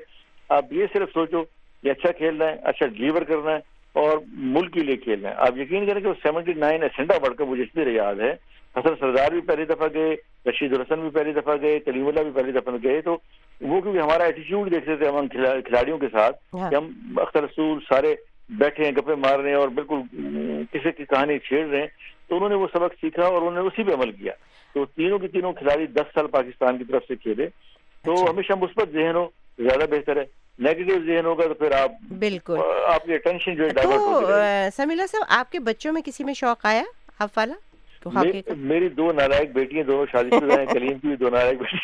[0.49, 1.43] آپ یہ صرف سوچو
[1.83, 3.59] کہ اچھا کھیلنا ہے اچھا ڈلیور کرنا ہے
[3.93, 7.35] اور ملک کے لیے کھیلنا ہے آپ یقین کریں کہ وہ سیونٹی نائن اسنڈا بڑھ
[7.35, 8.31] کر مجھے اس لیے یاد ہے۔
[8.75, 10.15] حسن سردار بھی پہلی دفعہ گئے
[10.45, 13.11] رشید الحسن بھی پہلی دفعہ گئے کلیم اللہ بھی پہلی دفعہ گئے۔ تو
[13.61, 17.43] وہ کیونکہ ہمارا ایٹیچیوڈ دیکھتے تھے ہم کھلا- کھلاڑیوں کے ساتھ ہاں۔ کہ ہم اختر
[17.43, 18.15] رسول سارے
[18.49, 19.95] بیٹھے ہیں گپے مار رہے ہیں اور بالکل
[20.71, 21.87] کسی کی کہانی چھیڑ رہے ہیں۔
[22.27, 24.33] تو انہوں نے وہ سبق سیکھا اور انہوں نے اسی پہ عمل کیا۔
[24.73, 27.47] تو تینوں کے تینوں کھلاڑی دس سال پاکستان کی طرف سے کھیلے۔
[28.05, 30.23] تو اچھا۔ ہمیشہ مثبت ذہن ہو۔ زیادہ بہتر ہے۔
[30.59, 35.23] نیگیٹو ذہن ہوگا تو پھر آپ بالکل۔ آپ کی اٹینشن جو ہے ڈائیورٹ۔ سمیلا صاحب
[35.29, 36.83] آپ کے بچوں میں کسی میں شوق آیا؟
[37.19, 37.53] آپ والا؟
[38.05, 41.59] می- میری دو نالائق بیٹی ہیں دونوں شادی شدہ ہیں کلیم کی بھی دو نالائق
[41.59, 41.77] بیٹی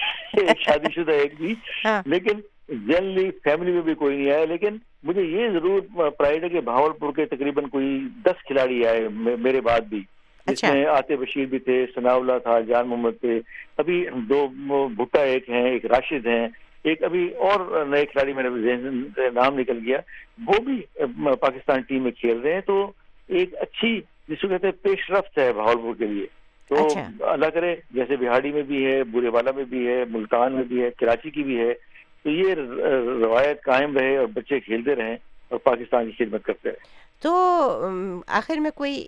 [0.46, 1.56] ایک شادی شدہ ایک بھی۔
[1.86, 6.50] ہاں۔ لیکن جنرلی فیملی میں بھی کوئی نہیں آیا لیکن مجھے یہ ضرور پرائڈ ہے
[6.50, 9.08] کہ بھاول پور کے تقریباً کوئی دس کھلاڑی آئے
[9.40, 13.12] میرے بعد بھی۔ جس اچھا۔ میں آتے بشیر بھی تھے ثناء اللہ تھا جان محمد
[13.22, 13.40] تھے۔
[13.78, 14.48] ابھی دو
[14.88, 16.48] بھٹا ایک ہیں ایک راشد ہیں۔
[16.88, 19.98] ایک ابھی اور نئے کھلاڑی میرے ذہن سے نام نکل گیا
[20.48, 20.82] وہ بھی
[21.40, 22.92] پاکستان ٹیم میں کھیل رہے ہیں تو
[23.28, 26.26] ایک اچھی جس کو کہتے ہیں پیش رفت ہے بھاولپور کے لیے۔
[26.70, 30.54] تو اچھا۔ اللہ کرے جیسے بہاڑی میں بھی ہے برے والا میں بھی ہے ملتان
[30.54, 31.74] میں بھی ہے کراچی کی بھی ہے
[32.24, 32.54] تو یہ
[33.24, 35.16] روایت قائم رہے اور بچے کھیلتے رہیں
[35.50, 36.86] اور پاکستان کی خدمت کرتے رہیں۔
[37.22, 37.32] تو
[38.28, 39.08] آخر میں کوئی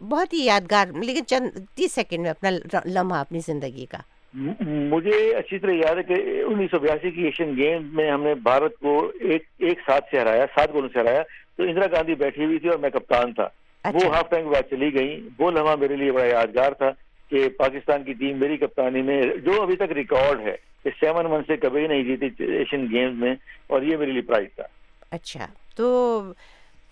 [0.00, 2.50] بہت ہی یادگار لیکن چند تیس سیکنڈ میں اپنا
[2.86, 3.98] لمحہ اپنی زندگی کا۔
[4.34, 8.34] مجھے اچھی طرح یاد ہے کہ انیس سو بیاسی کی ایشین گیمز میں ہم نے
[8.34, 11.22] بھارت کو ایک ایک ساتھ سے ہرایا سات گولوں سے ہرایا
[11.56, 13.48] تو اندرا گاندھی بیٹھی ہوئی تھی اور میں کپتان تھا۔
[13.82, 16.90] اچھا۔ وہ ہاف ٹائم کے بعد چلی گئی وہ لمحہ میرے لیے بڑا یادگار تھا
[17.30, 21.40] کہ پاکستان کی ٹیم میری کپتانی میں جو ابھی تک ریکارڈ ہے کہ سیون من
[21.46, 23.34] سے کبھی نہیں جیتی ایشین گیمز میں
[23.66, 24.64] اور یہ میرے لیے پرائز تھا۔
[25.10, 26.20] اچھا۔ تو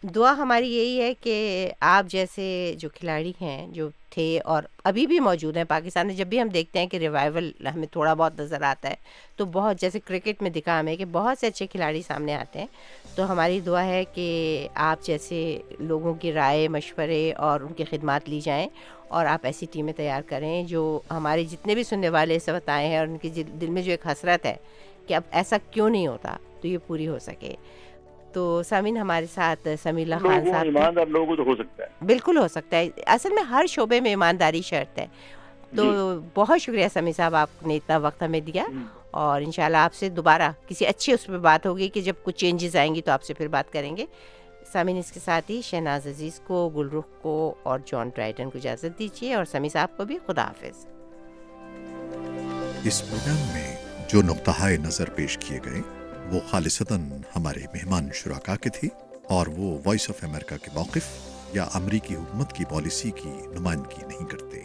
[0.02, 5.18] دعا ہماری یہی ہے کہ آپ جیسے جو کھلاڑی ہیں جو تھے اور ابھی بھی
[5.20, 8.62] موجود ہیں، پاکستان میں جب بھی ہم دیکھتے ہیں کہ ریوائول ہمیں تھوڑا بہت نظر
[8.62, 8.94] آتا ہے،
[9.36, 12.66] تو بہت جیسے کرکٹ میں دکھا ہمیں کہ بہت سے اچھے کھلاڑی سامنے آتے ہیں۔
[13.14, 18.28] تو ہماری دعا ہے کہ آپ جیسے لوگوں کی رائے، مشورے اور ان کی خدمات
[18.28, 18.68] لی جائیں
[19.08, 22.88] اور آپ ایسی ٹیمیں تیار کریں جو ہمارے جتنے بھی سننے والے اس وقت آئے
[22.88, 24.54] ہیں اور ان کے جی دل میں جو ایک حسرت ہے
[25.06, 27.54] کہ اب ایسا کیوں نہیں ہوتا، تو یہ پوری ہو سکے۔
[28.32, 32.36] تو سامعین ہمارے ساتھ سمیع اللہ خان صاحب۔ ایماندار لوگوں تو ہو سکتا ہے۔ بالکل
[32.36, 35.06] ہو سکتا ہے۔ اصل میں ہر شعبے میں ایمانداری شرط ہے۔
[35.76, 35.84] تو
[36.34, 38.66] بہت شکریہ سمیع صاحب آپ نے اتنا وقت ہمیں دیا۔
[39.10, 42.76] اور انشاءاللہ آپ سے دوبارہ کسی اچھی اس پہ بات ہوگی کہ جب کچھ چینجز
[42.76, 44.06] آئیں گی تو آپ سے پھر بات کریں گے۔
[44.72, 48.98] سامعین اس کے ساتھ ہی شہناز عزیز کو گلرخ کو اور جان ڈرائٹن کو اجازت
[48.98, 50.86] دیجیے اور سمیع صاحب کو بھی خدا حافظ۔
[52.84, 53.76] اس پروگرام میں
[54.08, 55.80] جو نقطہ نظر پیش کیے گئے
[56.30, 57.00] وہ خالصتاً
[57.36, 58.88] ہمارے مہمان شرکا کے تھے
[59.28, 61.08] اور وہ وائس آف امریکہ کے موقف
[61.52, 64.62] یا امریکی حکومت کی پالیسی کی نمائندگی نہیں کرتے۔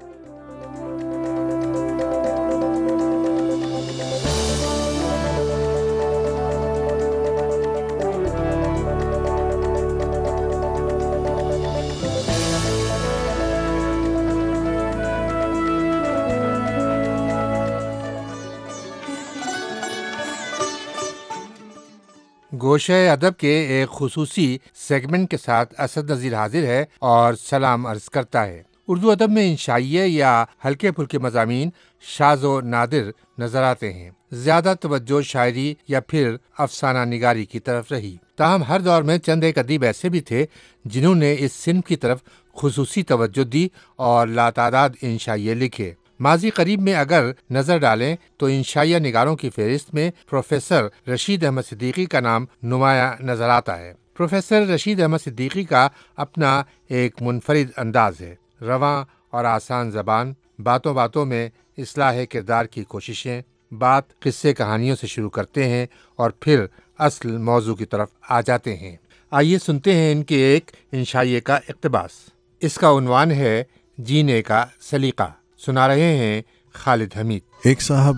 [22.67, 28.09] گوشہ ادب کے ایک خصوصی سیگمنٹ کے ساتھ اسد نذیر حاضر ہے اور سلام عرض
[28.09, 31.69] کرتا ہے۔ اردو ادب میں انشائیے یا ہلکے پھلکے مضامین
[32.01, 37.91] شاز و نادر نظر آتے ہیں۔ زیادہ توجہ شاعری یا پھر افسانہ نگاری کی طرف
[37.91, 40.45] رہی۔ تاہم ہر دور میں چند ایک ادیب ایسے بھی تھے
[40.85, 42.19] جنہوں نے اس صنف کی طرف
[42.55, 48.97] خصوصی توجہ دی اور لاتعداد انشائیے لکھے۔ ماضی قریب میں اگر نظر ڈالیں تو انشائیہ
[48.97, 54.67] نگاروں کی فہرست میں پروفیسر رشید احمد صدیقی کا نام نمایاں نظر آتا ہے۔ پروفیسر
[54.67, 61.25] رشید احمد صدیقی کا اپنا ایک منفرد انداز ہے۔ رواں اور آسان زبان، باتوں باتوں
[61.25, 63.41] میں اصلاح کردار کی کوششیں،
[63.71, 66.65] بات قصے کہانیوں سے شروع کرتے ہیں اور پھر
[66.97, 68.95] اصل موضوع کی طرف آ جاتے ہیں۔
[69.31, 72.11] آئیے سنتے ہیں ان کے ایک انشائیے کا اقتباس۔
[72.59, 73.63] اس کا عنوان ہے
[73.97, 75.31] جینے کا سلیقہ۔
[75.65, 76.41] سنا رہے ہیں
[76.73, 78.17] خالد حمید۔ ایک صاحب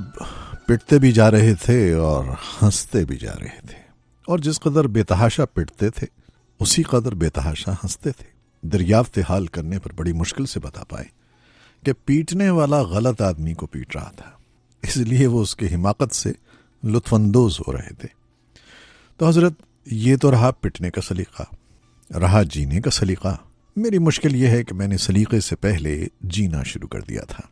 [0.65, 2.23] پٹتے بھی جا رہے تھے اور
[2.61, 3.79] ہنستے بھی جا رہے تھے۔
[4.27, 6.07] اور جس قدر بے تحاشا پٹتے تھے،
[6.59, 11.05] اسی قدر بے تحاشا ہنستے تھے۔ دریافت حال کرنے پر بڑی مشکل سے بتا پائے
[11.85, 14.31] کہ پیٹنے والا غلط آدمی کو پیٹ رہا تھا۔
[14.81, 16.31] اس لیے وہ اس کی حماقت سے
[16.83, 18.07] لطف اندوز ہو رہے تھے۔
[19.17, 19.53] تو حضرت،
[19.85, 21.43] یہ تو رہا پٹنے کا سلیقہ،
[22.17, 23.35] رہا جینے کا سلیقہ۔
[23.75, 27.47] میری مشکل یہ ہے کہ میں نے سلیقے سے پہلے جینا شروع کر دیا تھا۔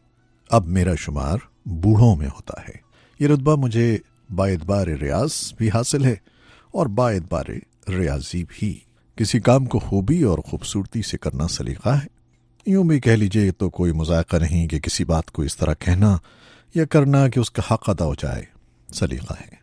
[0.49, 2.73] اب میرا شمار بوڑھوں میں ہوتا ہے۔
[3.19, 3.97] یہ رتبہ مجھے
[4.35, 6.15] باعتبار ریاض بھی حاصل ہے
[6.71, 7.43] اور باعتبار
[7.89, 8.79] ریاضی بھی۔
[9.15, 12.07] کسی کام کو خوبی اور خوبصورتی سے کرنا سلیقہ ہے۔
[12.65, 16.17] یوں بھی کہہ لیجیے تو کوئی مذائقہ نہیں کہ کسی بات کو اس طرح کہنا
[16.75, 18.43] یا کرنا کہ اس کا حق ادا ہو جائے۔
[18.93, 19.55] سلیقہ ہے۔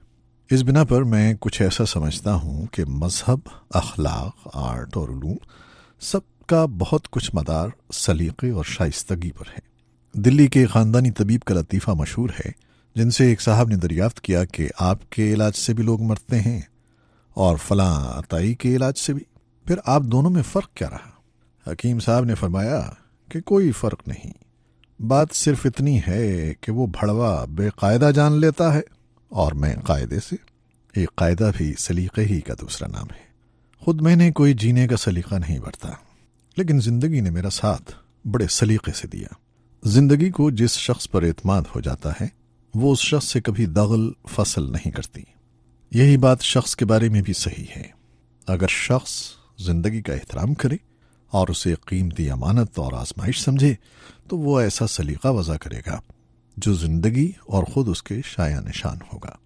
[0.50, 3.38] اس بنا پر میں کچھ ایسا سمجھتا ہوں کہ مذہب،
[3.70, 5.36] اخلاق، آرٹ اور علوم
[6.00, 9.74] سب کا بہت کچھ مدار سلیقے اور شائستگی پر ہے۔
[10.20, 12.50] دلی کے خاندانی طبیب کا لطیفہ مشہور ہے،
[12.94, 16.40] جن سے ایک صاحب نے دریافت کیا کہ آپ کے علاج سے بھی لوگ مرتے
[16.40, 16.60] ہیں
[17.34, 19.22] اور فلاں عطائی کے علاج سے بھی۔
[19.64, 21.10] پھر آپ دونوں میں فرق کیا رہا؟
[21.72, 22.90] حکیم صاحب نے فرمایا
[23.28, 24.32] کہ کوئی فرق نہیں۔
[25.02, 28.80] بات صرف اتنی ہے کہ وہ بھڑوا بے قاعدہ جان لیتا ہے
[29.28, 30.36] اور میں قاعدے سے۔
[30.94, 33.24] ایک قاعدہ بھی سلیقے ہی کا دوسرا نام ہے۔
[33.78, 35.88] خود میں نے کوئی جینے کا سلیقہ نہیں برتا۔
[36.56, 37.92] لیکن زندگی نے میرا ساتھ
[38.28, 39.28] بڑے سلیقے سے دیا۔
[39.84, 42.26] زندگی کو جس شخص پر اعتماد ہو جاتا ہے،
[42.74, 45.22] وہ اس شخص سے کبھی دغل، فصل نہیں کرتی۔
[45.90, 47.88] یہی بات شخص کے بارے میں بھی صحیح ہے۔
[48.46, 49.10] اگر شخص
[49.58, 50.76] زندگی کا احترام کرے
[51.30, 53.74] اور اسے قیمتی امانت اور آزمائش سمجھے،
[54.28, 56.00] تو وہ ایسا سلیقہ وضع کرے گا
[56.56, 59.36] جو زندگی اور خود اس کے شاع نشان ہوگا۔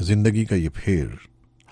[0.00, 1.06] زندگی کا یہ پھیر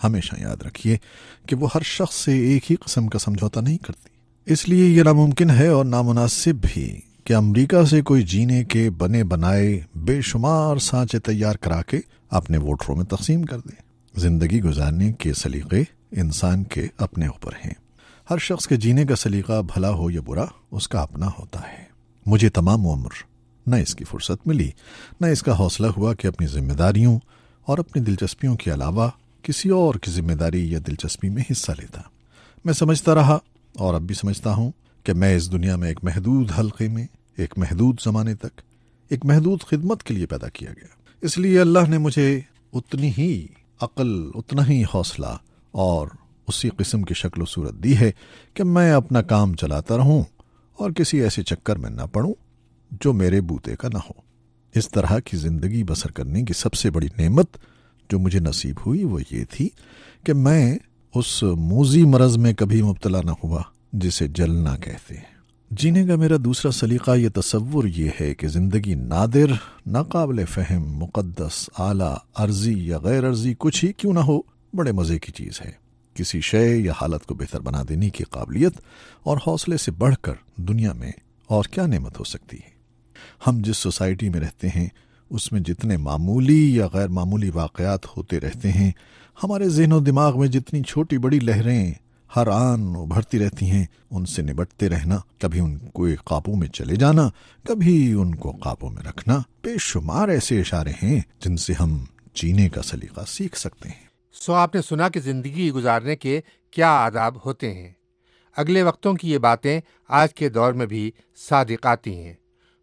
[0.04, 0.98] ہمیشہ یاد رکھیے
[1.46, 4.15] کہ وہ ہر شخص سے ایک ہی قسم کا سمجھوتا نہیں کرتی۔
[4.46, 9.24] اس لیے یہ ناممکن ہے اور نامناسب بھی کہ امریکہ سے کوئی جینے کے بنے
[9.24, 13.74] بنائے بے شمار سانچے تیار کرا کے اپنے ووٹروں میں تقسیم کر دے۔
[14.20, 17.72] زندگی گزارنے کے سلیقے انسان کے اپنے اوپر ہیں۔
[18.30, 21.84] ہر شخص کے جینے کا سلیقہ بھلا ہو یا برا، اس کا اپنا ہوتا ہے۔
[22.26, 23.10] مجھے تمام عمر
[23.66, 24.70] نہ اس کی فرصت ملی،
[25.20, 27.18] نہ اس کا حوصلہ ہوا کہ اپنی ذمہ داریوں
[27.64, 29.08] اور اپنی دلچسپیوں کے علاوہ
[29.42, 32.00] کسی اور کی ذمہ داری یا دلچسپی میں حصہ لیتا۔
[32.64, 33.38] میں سمجھتا رہا
[33.76, 34.70] اور اب بھی سمجھتا ہوں
[35.04, 37.06] کہ میں اس دنیا میں ایک محدود حلقے میں،
[37.36, 38.60] ایک محدود زمانے تک،
[39.08, 40.88] ایک محدود خدمت کے لیے پیدا کیا گیا۔
[41.20, 42.40] اس لیے اللہ نے مجھے
[42.72, 43.46] اتنی ہی
[43.80, 45.36] عقل، اتنا ہی حوصلہ
[45.72, 46.08] اور
[46.48, 48.12] اسی قسم کی شکل و صورت دی ہے
[48.54, 50.22] کہ میں اپنا کام چلاتا رہوں
[50.72, 52.34] اور کسی ایسے چکر میں نہ پڑوں
[53.00, 54.20] جو میرے بوتے کا نہ ہو۔
[54.74, 57.56] اس طرح کی زندگی بسر کرنے کی سب سے بڑی نعمت
[58.10, 59.68] جو مجھے نصیب ہوئی وہ یہ تھی
[60.24, 60.78] کہ میں
[61.18, 63.62] اس موزی مرض میں کبھی مبتلا نہ ہوا
[63.92, 65.22] جسے جلنا کہتے۔ ہیں
[65.70, 69.52] جینے کا میرا دوسرا سلیقہ یہ تصور یہ ہے کہ زندگی نادر،
[69.86, 74.40] ناقابل فہم، مقدس، اعلیٰ، عرضی یا غیر عرضی کچھ ہی کیوں نہ ہو،
[74.74, 75.70] بڑے مزے کی چیز ہے۔
[76.14, 78.72] کسی شے یا حالت کو بہتر بنا دینے کی قابلیت
[79.22, 81.12] اور حوصلے سے بڑھ کر دنیا میں
[81.46, 82.70] اور کیا نعمت ہو سکتی ہے۔
[83.46, 84.88] ہم جس سوسائٹی میں رہتے ہیں،
[85.30, 88.92] اس میں جتنے معمولی یا غیر معمولی واقعات ہوتے رہتے ہیں
[89.42, 91.92] ہمارے ذہن و دماغ میں جتنی چھوٹی بڑی لہریں
[92.36, 96.96] ہر آن ابھرتی رہتی ہیں، ان سے نبٹتے رہنا، کبھی ان کو قابو میں چلے
[96.96, 97.28] جانا،
[97.64, 102.68] کبھی ان کو قابو میں رکھنا، بے شمار ایسے اشارے ہیں جن سے ہم جینے
[102.68, 107.46] کا سلیقہ سیکھ سکتے ہیں۔ سو آپ نے سنا کہ زندگی گزارنے کے کیا آداب
[107.46, 107.92] ہوتے ہیں۔
[108.56, 111.10] اگلے وقتوں کی یہ باتیں آج کے دور میں بھی
[111.48, 112.34] صادق آتی ہیں۔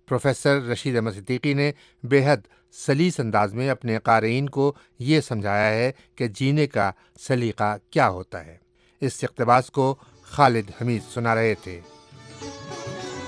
[0.08, 1.72] پروفیسر رشید احمد صدیقی نے
[2.04, 2.38] بے حد
[2.74, 8.45] سلیس انداز میں اپنے قارئین کو یہ سمجھایا ہے کہ جینے کا سلیقہ کیا ہوتا
[8.45, 8.57] ہے۔
[9.01, 11.80] اس اقتباس کو خالد حمید سنا رہے تھے۔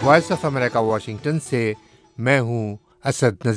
[0.04, 1.74] وائس آف امریکہ واشنگٹن سے
[2.18, 3.54] میں ہوں اسد نظیر۔